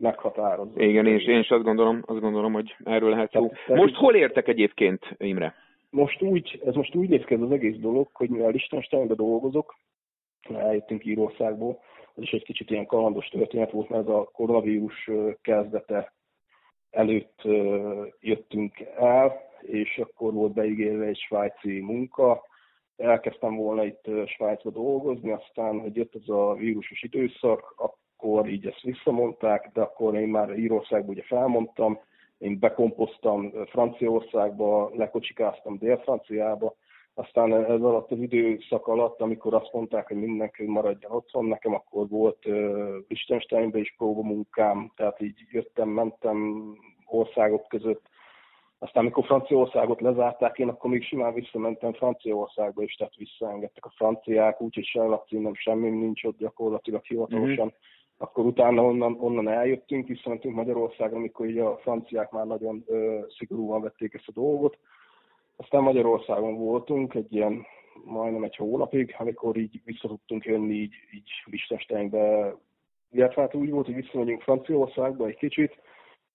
meghatározó. 0.00 0.80
Igen, 0.80 1.06
és 1.06 1.26
én 1.26 1.38
is 1.38 1.48
azt 1.50 1.62
gondolom, 1.62 2.02
azt 2.06 2.20
gondolom, 2.20 2.52
hogy 2.52 2.76
erről 2.84 3.10
lehet 3.10 3.30
szó. 3.30 3.50
Most 3.66 3.94
hol 3.94 4.14
értek 4.14 4.48
egyébként, 4.48 5.14
Imre? 5.16 5.54
Most 5.90 6.22
úgy, 6.22 6.60
ez 6.64 6.74
most 6.74 6.94
úgy 6.94 7.08
néz 7.08 7.24
ki 7.24 7.34
ez 7.34 7.40
az 7.40 7.50
egész 7.50 7.76
dolog, 7.76 8.08
hogy 8.12 8.28
mivel 8.28 8.50
Liechtensteinben 8.50 9.16
dolgozok, 9.16 9.74
eljöttünk 10.54 11.04
Írországból, 11.04 11.78
ez 12.16 12.22
is 12.22 12.30
egy 12.30 12.44
kicsit 12.44 12.70
ilyen 12.70 12.86
kalandos 12.86 13.28
történet 13.28 13.70
volt, 13.70 13.88
mert 13.88 14.08
ez 14.08 14.14
a 14.14 14.30
koronavírus 14.32 15.10
kezdete 15.42 16.12
előtt 16.90 17.42
jöttünk 18.20 18.80
el, 18.96 19.40
és 19.60 19.98
akkor 19.98 20.32
volt 20.32 20.52
beígérve 20.52 21.04
egy 21.04 21.18
svájci 21.18 21.80
munka, 21.80 22.42
elkezdtem 22.96 23.56
volna 23.56 23.84
itt 23.84 24.10
Svájcba 24.26 24.70
dolgozni, 24.70 25.30
aztán, 25.30 25.80
hogy 25.80 25.96
jött 25.96 26.14
ez 26.14 26.28
a 26.28 26.54
vírusos 26.54 27.02
időszak, 27.02 27.74
akkor 28.20 28.48
így 28.48 28.66
ezt 28.66 28.82
visszamondták, 28.82 29.70
de 29.72 29.80
akkor 29.80 30.14
én 30.14 30.28
már 30.28 30.58
Írországban 30.58 31.10
ugye 31.10 31.22
felmondtam, 31.22 31.98
én 32.38 32.58
bekompoztam 32.58 33.52
Franciaországba, 33.66 34.90
lekocsikáztam 34.94 35.78
Dél-Franciába, 35.78 36.74
aztán 37.14 37.52
ez 37.52 37.80
alatt 37.80 38.10
az 38.10 38.18
időszak 38.18 38.86
alatt, 38.86 39.20
amikor 39.20 39.54
azt 39.54 39.72
mondták, 39.72 40.06
hogy 40.06 40.16
mindenki 40.16 40.64
maradjon 40.64 41.12
otthon, 41.12 41.44
nekem 41.44 41.74
akkor 41.74 42.08
volt 42.08 42.46
uh, 42.46 42.54
Liechtensteinbe 43.08 43.78
is 43.78 43.94
próbamunkám, 43.96 44.92
tehát 44.96 45.20
így 45.20 45.38
jöttem, 45.50 45.88
mentem 45.88 46.64
országok 47.06 47.68
között, 47.68 48.08
Aztán, 48.82 49.02
amikor 49.02 49.24
Franciaországot 49.24 50.00
lezárták, 50.00 50.58
én 50.58 50.68
akkor 50.68 50.90
még 50.90 51.04
simán 51.04 51.34
visszamentem 51.34 51.92
Franciaországba, 51.92 52.82
és 52.82 52.94
tehát 52.94 53.14
visszaengedtek 53.14 53.84
a 53.84 53.92
franciák, 53.96 54.60
úgyhogy 54.60 54.84
se 54.84 55.02
lakcímem 55.02 55.54
semmi 55.54 55.88
nincs 55.88 56.24
ott 56.24 56.38
gyakorlatilag 56.38 57.04
hivatalosan. 57.04 57.66
Mm-hmm. 57.66 57.74
Akkor 58.22 58.44
utána 58.44 58.82
onnan, 58.82 59.16
onnan 59.20 59.48
eljöttünk, 59.48 60.08
visszamentünk 60.08 60.54
Magyarországra, 60.54 61.16
amikor 61.16 61.46
így 61.48 61.58
a 61.58 61.76
franciák 61.76 62.30
már 62.30 62.46
nagyon 62.46 62.84
ö, 62.86 63.18
szigorúan 63.38 63.80
vették 63.80 64.14
ezt 64.14 64.28
a 64.28 64.32
dolgot. 64.32 64.78
Aztán 65.56 65.82
Magyarországon 65.82 66.56
voltunk 66.56 67.14
egy 67.14 67.34
ilyen 67.34 67.66
majdnem 68.04 68.42
egy 68.42 68.56
hónapig, 68.56 69.14
amikor 69.18 69.56
így 69.56 69.80
vissza 69.84 70.08
tudtunk 70.08 70.44
jönni 70.44 70.74
így, 70.74 70.94
így 71.14 71.30
Liechtensteinbe. 71.44 72.54
Illetve 73.10 73.42
hát 73.42 73.54
úgy 73.54 73.70
volt, 73.70 73.86
hogy 73.86 73.94
visszamegyünk 73.94 74.42
Franciaországba 74.42 75.26
egy 75.26 75.36
kicsit, 75.36 75.78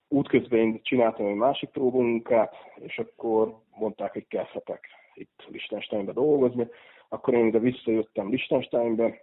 útközben 0.08 0.58
én 0.58 0.80
csináltam 0.82 1.26
egy 1.26 1.34
másik 1.34 1.68
próbumunkát, 1.68 2.54
és 2.76 2.98
akkor 2.98 3.58
mondták, 3.78 4.12
hogy 4.12 4.26
kezdhetek 4.28 4.86
itt 5.14 5.46
Liechtensteinbe 5.48 6.12
dolgozni. 6.12 6.68
Akkor 7.08 7.34
én 7.34 7.46
ide 7.46 7.58
visszajöttem 7.58 8.28
Liechtensteinbe, 8.28 9.20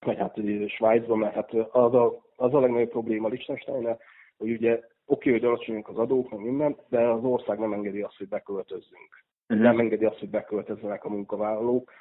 vagy 0.00 0.18
hát 0.18 0.40
Svájcba, 0.66 1.16
mert 1.16 1.34
hát 1.34 1.54
az 1.54 1.94
a, 1.94 2.20
az 2.36 2.54
a 2.54 2.60
legnagyobb 2.60 2.88
probléma 2.88 3.28
Liechtensteinnel, 3.28 3.98
hogy 4.38 4.50
ugye 4.50 4.80
oké, 5.06 5.30
hogy 5.30 5.44
alacsonyunk 5.44 5.88
az 5.88 5.96
adók, 5.96 6.30
meg 6.30 6.40
minden, 6.40 6.76
de 6.88 7.00
az 7.00 7.24
ország 7.24 7.58
nem 7.58 7.72
engedi 7.72 8.00
azt, 8.00 8.16
hogy 8.16 8.28
beköltözzünk. 8.28 9.24
Uh-huh. 9.48 9.66
Nem 9.66 9.78
engedi 9.78 10.04
azt, 10.04 10.18
hogy 10.18 10.30
beköltözzenek 10.30 11.04
a 11.04 11.08
munkavállalók. 11.08 11.92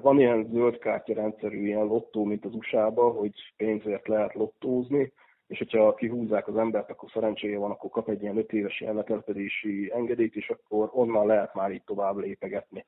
Van 0.00 0.18
ilyen 0.18 0.48
zöld 0.52 0.78
kártya 0.78 1.14
rendszerű 1.14 1.66
ilyen 1.66 1.84
lottó, 1.84 2.24
mint 2.24 2.44
az 2.44 2.54
USA-ban, 2.54 3.12
hogy 3.12 3.32
pénzért 3.56 4.08
lehet 4.08 4.34
lottózni, 4.34 5.12
és 5.46 5.58
hogyha 5.58 5.94
kihúzzák 5.94 6.48
az 6.48 6.56
embert, 6.56 6.90
akkor 6.90 7.10
szerencséje 7.12 7.58
van, 7.58 7.70
akkor 7.70 7.90
kap 7.90 8.08
egy 8.08 8.22
ilyen 8.22 8.36
öt 8.36 8.52
éves 8.52 8.80
elletelepedési 8.80 9.90
engedélyt, 9.94 10.36
és 10.36 10.50
akkor 10.50 10.90
onnan 10.92 11.26
lehet 11.26 11.54
már 11.54 11.72
így 11.72 11.84
tovább 11.84 12.16
lépegetni. 12.16 12.86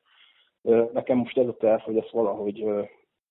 Nekem 0.93 1.17
most 1.17 1.39
ez 1.39 1.47
a 1.47 1.57
terv, 1.57 1.81
hogy 1.81 1.97
ezt 1.97 2.11
valahogy 2.11 2.65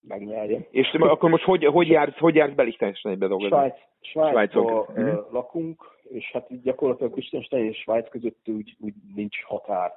megnyerjem. 0.08 0.66
És 0.70 0.92
akkor 0.92 1.30
most 1.30 1.44
hogy, 1.44 1.64
hogy 1.64 1.88
jársz, 1.88 2.18
hogy 2.18 2.34
jársz 2.34 2.54
be 2.54 2.62
Liechtensteinbe 2.62 3.26
dolgozni? 3.26 3.56
Svájc, 3.56 3.76
Svájcban 4.00 4.64
uh-huh. 4.64 5.32
lakunk, 5.32 5.84
és 6.02 6.30
hát 6.32 6.50
így 6.50 6.62
gyakorlatilag 6.62 7.14
Liechtenstein 7.14 7.64
és 7.64 7.76
Svájc 7.76 8.08
között 8.08 8.48
úgy, 8.48 8.76
úgy 8.80 8.94
nincs 9.14 9.42
határ. 9.42 9.92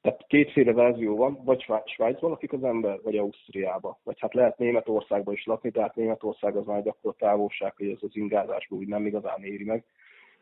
Tehát 0.00 0.24
kétféle 0.26 0.72
verzió 0.72 1.16
van, 1.16 1.40
vagy 1.44 1.66
Svájcban 1.84 2.30
lakik 2.30 2.52
az 2.52 2.64
ember, 2.64 2.98
vagy 3.02 3.16
Ausztriába. 3.16 3.98
Vagy 4.04 4.20
hát 4.20 4.34
lehet 4.34 4.58
Németországban 4.58 5.34
is 5.34 5.46
lakni, 5.46 5.70
tehát 5.70 5.96
Németország 5.96 6.56
az 6.56 6.66
már 6.66 6.82
gyakor 6.82 7.14
távolság, 7.18 7.74
hogy 7.76 7.88
ez 7.88 7.98
az 8.00 8.16
ingázásból 8.16 8.78
úgy 8.78 8.88
nem 8.88 9.06
igazán 9.06 9.42
éri 9.42 9.64
meg. 9.64 9.84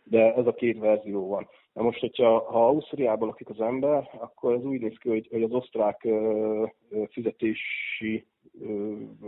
De 0.05 0.35
ez 0.35 0.47
a 0.47 0.55
két 0.55 0.79
verzió 0.79 1.29
van. 1.29 1.49
Na 1.73 1.83
most, 1.83 2.01
hogyha 2.01 2.39
ha 2.39 2.67
Ausztriában 2.67 3.29
lakik 3.29 3.49
az 3.49 3.61
ember, 3.61 4.11
akkor 4.19 4.55
ez 4.55 4.65
úgy 4.65 4.81
néz 4.81 4.97
ki, 4.99 5.09
hogy, 5.09 5.29
hogy 5.31 5.43
az 5.43 5.53
osztrák 5.53 6.05
ö, 6.05 6.65
fizetési 7.11 8.27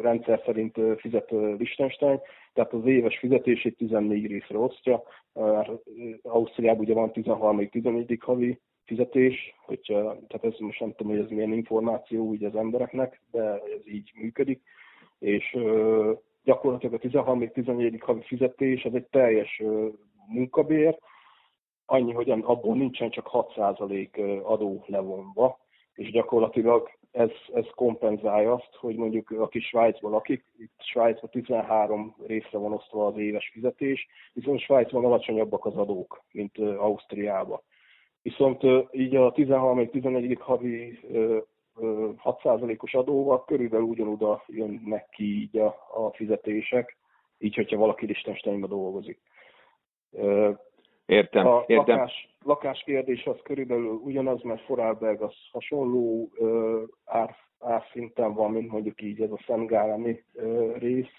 rendszer 0.01 0.43
szerint 0.45 0.79
fizet 0.97 1.31
Liechtenstein, 1.31 2.21
tehát 2.53 2.73
az 2.73 2.87
éves 2.87 3.19
fizetését 3.19 3.77
14 3.77 4.27
részre 4.27 4.59
osztja. 4.59 5.03
Ausztriában 6.23 6.85
ugye 6.85 6.95
van 6.95 7.11
13-14 7.15 8.19
havi 8.21 8.61
fizetés, 8.85 9.55
hogyha, 9.67 9.95
tehát 10.29 10.45
ez 10.45 10.59
most 10.59 10.81
nem 10.81 10.93
tudom, 10.97 11.13
hogy 11.13 11.25
ez 11.25 11.31
milyen 11.31 11.53
információ 11.53 12.25
úgy 12.25 12.45
az 12.45 12.57
embereknek, 12.57 13.23
de 13.31 13.43
ez 13.53 13.87
így 13.87 14.11
működik, 14.15 14.63
és 15.19 15.57
gyakorlatilag 16.45 16.95
a 16.95 17.09
13-14. 17.09 17.99
havi 18.01 18.23
fizetés, 18.23 18.85
ez 18.85 18.95
egy 18.95 19.07
teljes 19.07 19.63
munkabér, 20.29 20.99
annyi, 21.87 22.13
hogy 22.13 22.31
abból 22.31 22.77
nincsen 22.77 23.11
csak 23.11 23.29
6% 23.33 24.43
adó 24.43 24.85
levonva, 24.87 25.59
és 25.95 26.11
gyakorlatilag 26.11 26.91
ez, 27.11 27.31
ez 27.53 27.65
kompenzálja 27.75 28.53
azt, 28.53 28.75
hogy 28.75 28.97
mondjuk 28.97 29.31
aki 29.31 29.61
Svájcban 29.61 30.11
lakik, 30.11 30.45
itt 30.59 30.75
Svájcban 30.79 31.31
13 31.31 32.17
részre 32.27 32.59
van 32.59 32.73
osztva 32.73 33.07
az 33.07 33.17
éves 33.17 33.51
fizetés, 33.53 34.07
viszont 34.33 34.61
Svájcban 34.61 35.05
alacsonyabbak 35.05 35.65
az 35.67 35.77
adók, 35.77 36.25
mint 36.33 36.59
Ausztriában. 36.59 37.61
Viszont 38.23 38.63
így 38.93 39.17
a 39.17 39.33
13-14. 39.33 40.37
havi 40.41 40.99
6%-os 42.25 42.95
adóval 42.95 43.45
körülbelül 43.45 43.87
ugyanoda 43.87 44.45
jönnek 44.47 45.09
ki 45.09 45.41
így 45.41 45.59
a, 45.59 45.67
a 45.95 46.13
fizetések, 46.13 46.97
így, 47.39 47.55
hogyha 47.55 47.77
valaki 47.77 48.07
Liechtensteinbe 48.07 48.67
dolgozik. 48.67 49.21
Értem, 51.11 51.47
a 51.47 51.65
értem. 51.67 51.97
Lakás, 51.97 52.29
lakás 52.45 52.83
kérdés 52.83 53.27
az 53.27 53.37
körülbelül 53.43 54.01
ugyanaz, 54.05 54.43
mert 54.43 54.65
Foralberg 54.65 55.23
az 55.23 55.35
hasonló 55.53 56.31
ár, 57.05 57.37
árszinten 57.59 58.35
van, 58.35 58.51
mint 58.51 58.71
mondjuk 58.71 59.03
így 59.03 59.21
ez 59.21 59.31
a 59.31 59.43
Szentgálemi 59.47 60.25
rész. 60.79 61.13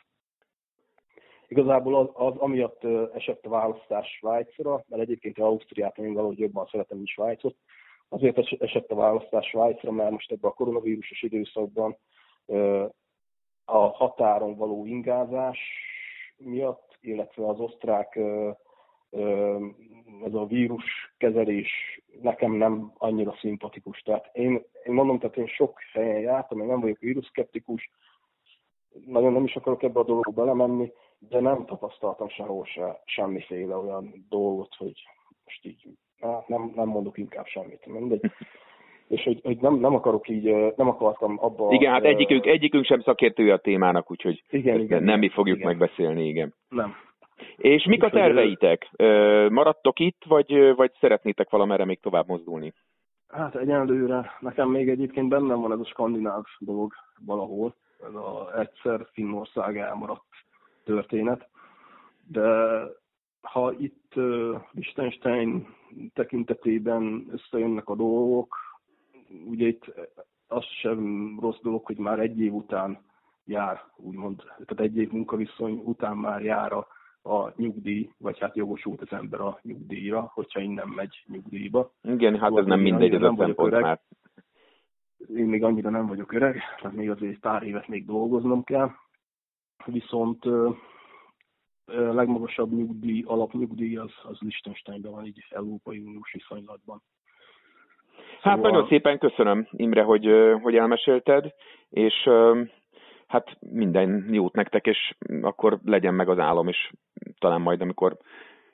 Igazából 1.47 1.95
az, 1.95 2.09
az 2.13 2.37
amiatt 2.37 2.83
esett 3.13 3.45
a 3.45 3.49
választás 3.49 4.07
Svájcra, 4.07 4.83
mert 4.87 5.01
egyébként 5.01 5.39
Ausztriát 5.39 5.97
én 5.97 6.13
valahogy 6.13 6.39
jobban 6.39 6.67
szeretem, 6.71 6.97
mint 6.97 7.09
Svájcot, 7.09 7.55
azért 8.09 8.61
esett 8.61 8.91
a 8.91 8.95
választás 8.95 9.47
Svájcra, 9.47 9.91
mert 9.91 10.11
most 10.11 10.31
ebben 10.31 10.51
a 10.51 10.53
koronavírusos 10.53 11.21
időszakban 11.21 11.97
a 13.65 13.77
határon 13.77 14.55
való 14.55 14.85
ingázás 14.85 15.59
miatt, 16.37 16.97
illetve 17.01 17.47
az 17.47 17.59
osztrák 17.59 18.19
ez 20.25 20.33
a 20.33 20.45
vírus 20.45 21.13
kezelés 21.17 22.01
nekem 22.21 22.51
nem 22.51 22.91
annyira 22.97 23.35
szimpatikus. 23.39 24.01
Tehát 24.01 24.29
én, 24.33 24.51
én 24.83 24.93
mondom, 24.93 25.19
tehát 25.19 25.37
én 25.37 25.47
sok 25.47 25.79
helyen 25.93 26.19
jártam, 26.19 26.59
én 26.59 26.67
nem 26.67 26.79
vagyok 26.79 26.99
víruszkeptikus, 26.99 27.89
nagyon 29.05 29.33
nem 29.33 29.43
is 29.43 29.55
akarok 29.55 29.83
ebbe 29.83 29.99
a 29.99 30.03
dologba 30.03 30.31
belemenni, 30.31 30.91
de 31.19 31.39
nem 31.39 31.65
tapasztaltam 31.65 32.29
sehol 32.29 32.65
se 32.65 33.01
semmiféle 33.05 33.75
olyan 33.75 34.25
dolgot, 34.29 34.75
hogy 34.77 35.03
most 35.45 35.65
így, 35.65 35.87
hát 36.19 36.47
nem, 36.47 36.71
nem 36.75 36.87
mondok 36.87 37.17
inkább 37.17 37.45
semmit, 37.45 37.85
mindegy. 37.85 38.31
És 39.07 39.23
hogy, 39.23 39.39
hogy 39.43 39.57
nem, 39.57 39.75
nem 39.75 39.95
akarok 39.95 40.29
így, 40.29 40.43
nem 40.75 40.87
akartam 40.87 41.37
abba... 41.41 41.71
Igen, 41.71 41.91
hát 41.91 42.03
egyikünk, 42.03 42.45
egyikünk 42.45 42.85
sem 42.85 43.01
szakértője 43.01 43.53
a 43.53 43.57
témának, 43.57 44.11
úgyhogy 44.11 44.43
igen, 44.49 44.79
igen, 44.79 45.03
nem 45.03 45.19
mi 45.19 45.29
fogjuk 45.29 45.57
igen. 45.57 45.67
megbeszélni, 45.67 46.27
igen. 46.27 46.53
Nem. 46.69 46.95
És 47.57 47.85
mik 47.85 48.03
a 48.03 48.09
terveitek? 48.09 48.89
Maradtok 49.49 49.99
itt, 49.99 50.23
vagy, 50.27 50.75
vagy 50.75 50.91
szeretnétek 50.99 51.49
valamerre 51.49 51.85
még 51.85 51.99
tovább 51.99 52.27
mozdulni? 52.27 52.73
Hát 53.27 53.55
egyelőre 53.55 54.31
nekem 54.39 54.69
még 54.69 54.89
egyébként 54.89 55.29
bennem 55.29 55.61
van 55.61 55.71
ez 55.71 55.79
a 55.79 55.85
skandináv 55.85 56.43
dolog 56.59 56.93
valahol. 57.25 57.75
Ez 58.07 58.13
a 58.13 58.59
egyszer 58.59 59.07
Finnország 59.11 59.77
elmaradt 59.77 60.25
történet. 60.83 61.49
De 62.27 62.79
ha 63.41 63.73
itt 63.77 64.13
uh, 64.15 64.61
Liechtenstein 64.71 65.67
tekintetében 66.13 67.25
összejönnek 67.31 67.89
a 67.89 67.95
dolgok, 67.95 68.55
ugye 69.45 69.67
itt 69.67 69.93
az 70.47 70.65
sem 70.65 71.37
rossz 71.41 71.59
dolog, 71.61 71.85
hogy 71.85 71.97
már 71.97 72.19
egy 72.19 72.39
év 72.39 72.53
után 72.53 72.99
jár, 73.45 73.83
úgymond, 73.95 74.37
tehát 74.37 74.79
egy 74.79 74.97
év 74.97 75.11
munkaviszony 75.11 75.81
után 75.85 76.17
már 76.17 76.43
jár 76.43 76.73
a, 76.73 76.87
a 77.23 77.53
nyugdíj, 77.55 78.09
vagy 78.17 78.39
hát 78.39 78.55
jogosult 78.55 79.01
az 79.01 79.11
ember 79.11 79.41
a 79.41 79.59
nyugdíjra, 79.61 80.31
hogyha 80.33 80.59
innen 80.59 80.87
megy 80.87 81.23
nyugdíjba. 81.27 81.91
Igen, 82.03 82.39
hát 82.39 82.57
ez 82.57 82.65
nem 82.65 82.79
mindegy, 82.79 83.13
ez 83.13 83.21
a 83.21 83.35
szempont 83.37 83.79
már. 83.79 83.99
Én 85.35 85.45
még 85.45 85.63
annyira 85.63 85.89
nem 85.89 86.07
vagyok 86.07 86.31
öreg, 86.31 86.61
tehát 86.81 86.97
még 86.97 87.09
azért 87.09 87.39
pár 87.39 87.63
évet 87.63 87.87
még 87.87 88.05
dolgoznom 88.05 88.63
kell 88.63 88.89
viszont 89.85 90.45
legmagasabb 91.95 92.71
nyugdíj, 92.71 93.23
alapnyugdíj 93.25 93.97
az, 93.97 94.11
az 94.23 94.39
Liechtensteinben 94.39 95.11
van 95.11 95.25
így 95.25 95.45
Európai 95.49 95.97
Uniós 95.97 96.31
viszonylatban. 96.31 97.01
Hát 98.41 98.55
szóval... 98.55 98.71
nagyon 98.71 98.87
szépen 98.87 99.17
köszönöm, 99.17 99.67
Imre, 99.71 100.03
hogy, 100.03 100.27
hogy 100.61 100.75
elmesélted, 100.75 101.53
és 101.89 102.29
hát 103.31 103.57
minden 103.59 104.27
jót 104.31 104.53
nektek, 104.53 104.85
és 104.85 105.15
akkor 105.41 105.79
legyen 105.85 106.13
meg 106.13 106.29
az 106.29 106.39
álom, 106.39 106.67
és 106.67 106.91
talán 107.39 107.61
majd, 107.61 107.81
amikor 107.81 108.17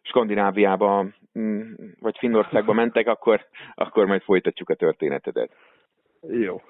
Skandináviába 0.01 1.05
mm, 1.39 1.73
vagy 1.99 2.17
Finnországba 2.17 2.73
mentek, 2.83 3.07
akkor, 3.07 3.45
akkor 3.75 4.05
majd 4.05 4.21
folytatjuk 4.21 4.69
a 4.69 4.75
történetedet. 4.75 5.51
Jó. 6.21 6.61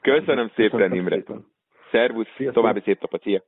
Köszönöm 0.00 0.50
szépen, 0.54 0.94
Imre. 0.94 1.14
Szépen. 1.16 1.46
Szervusz, 1.90 2.26
Sziasztok. 2.36 2.52
további 2.52 2.80
szép 2.84 3.00
napot, 3.00 3.22
szia! 3.22 3.42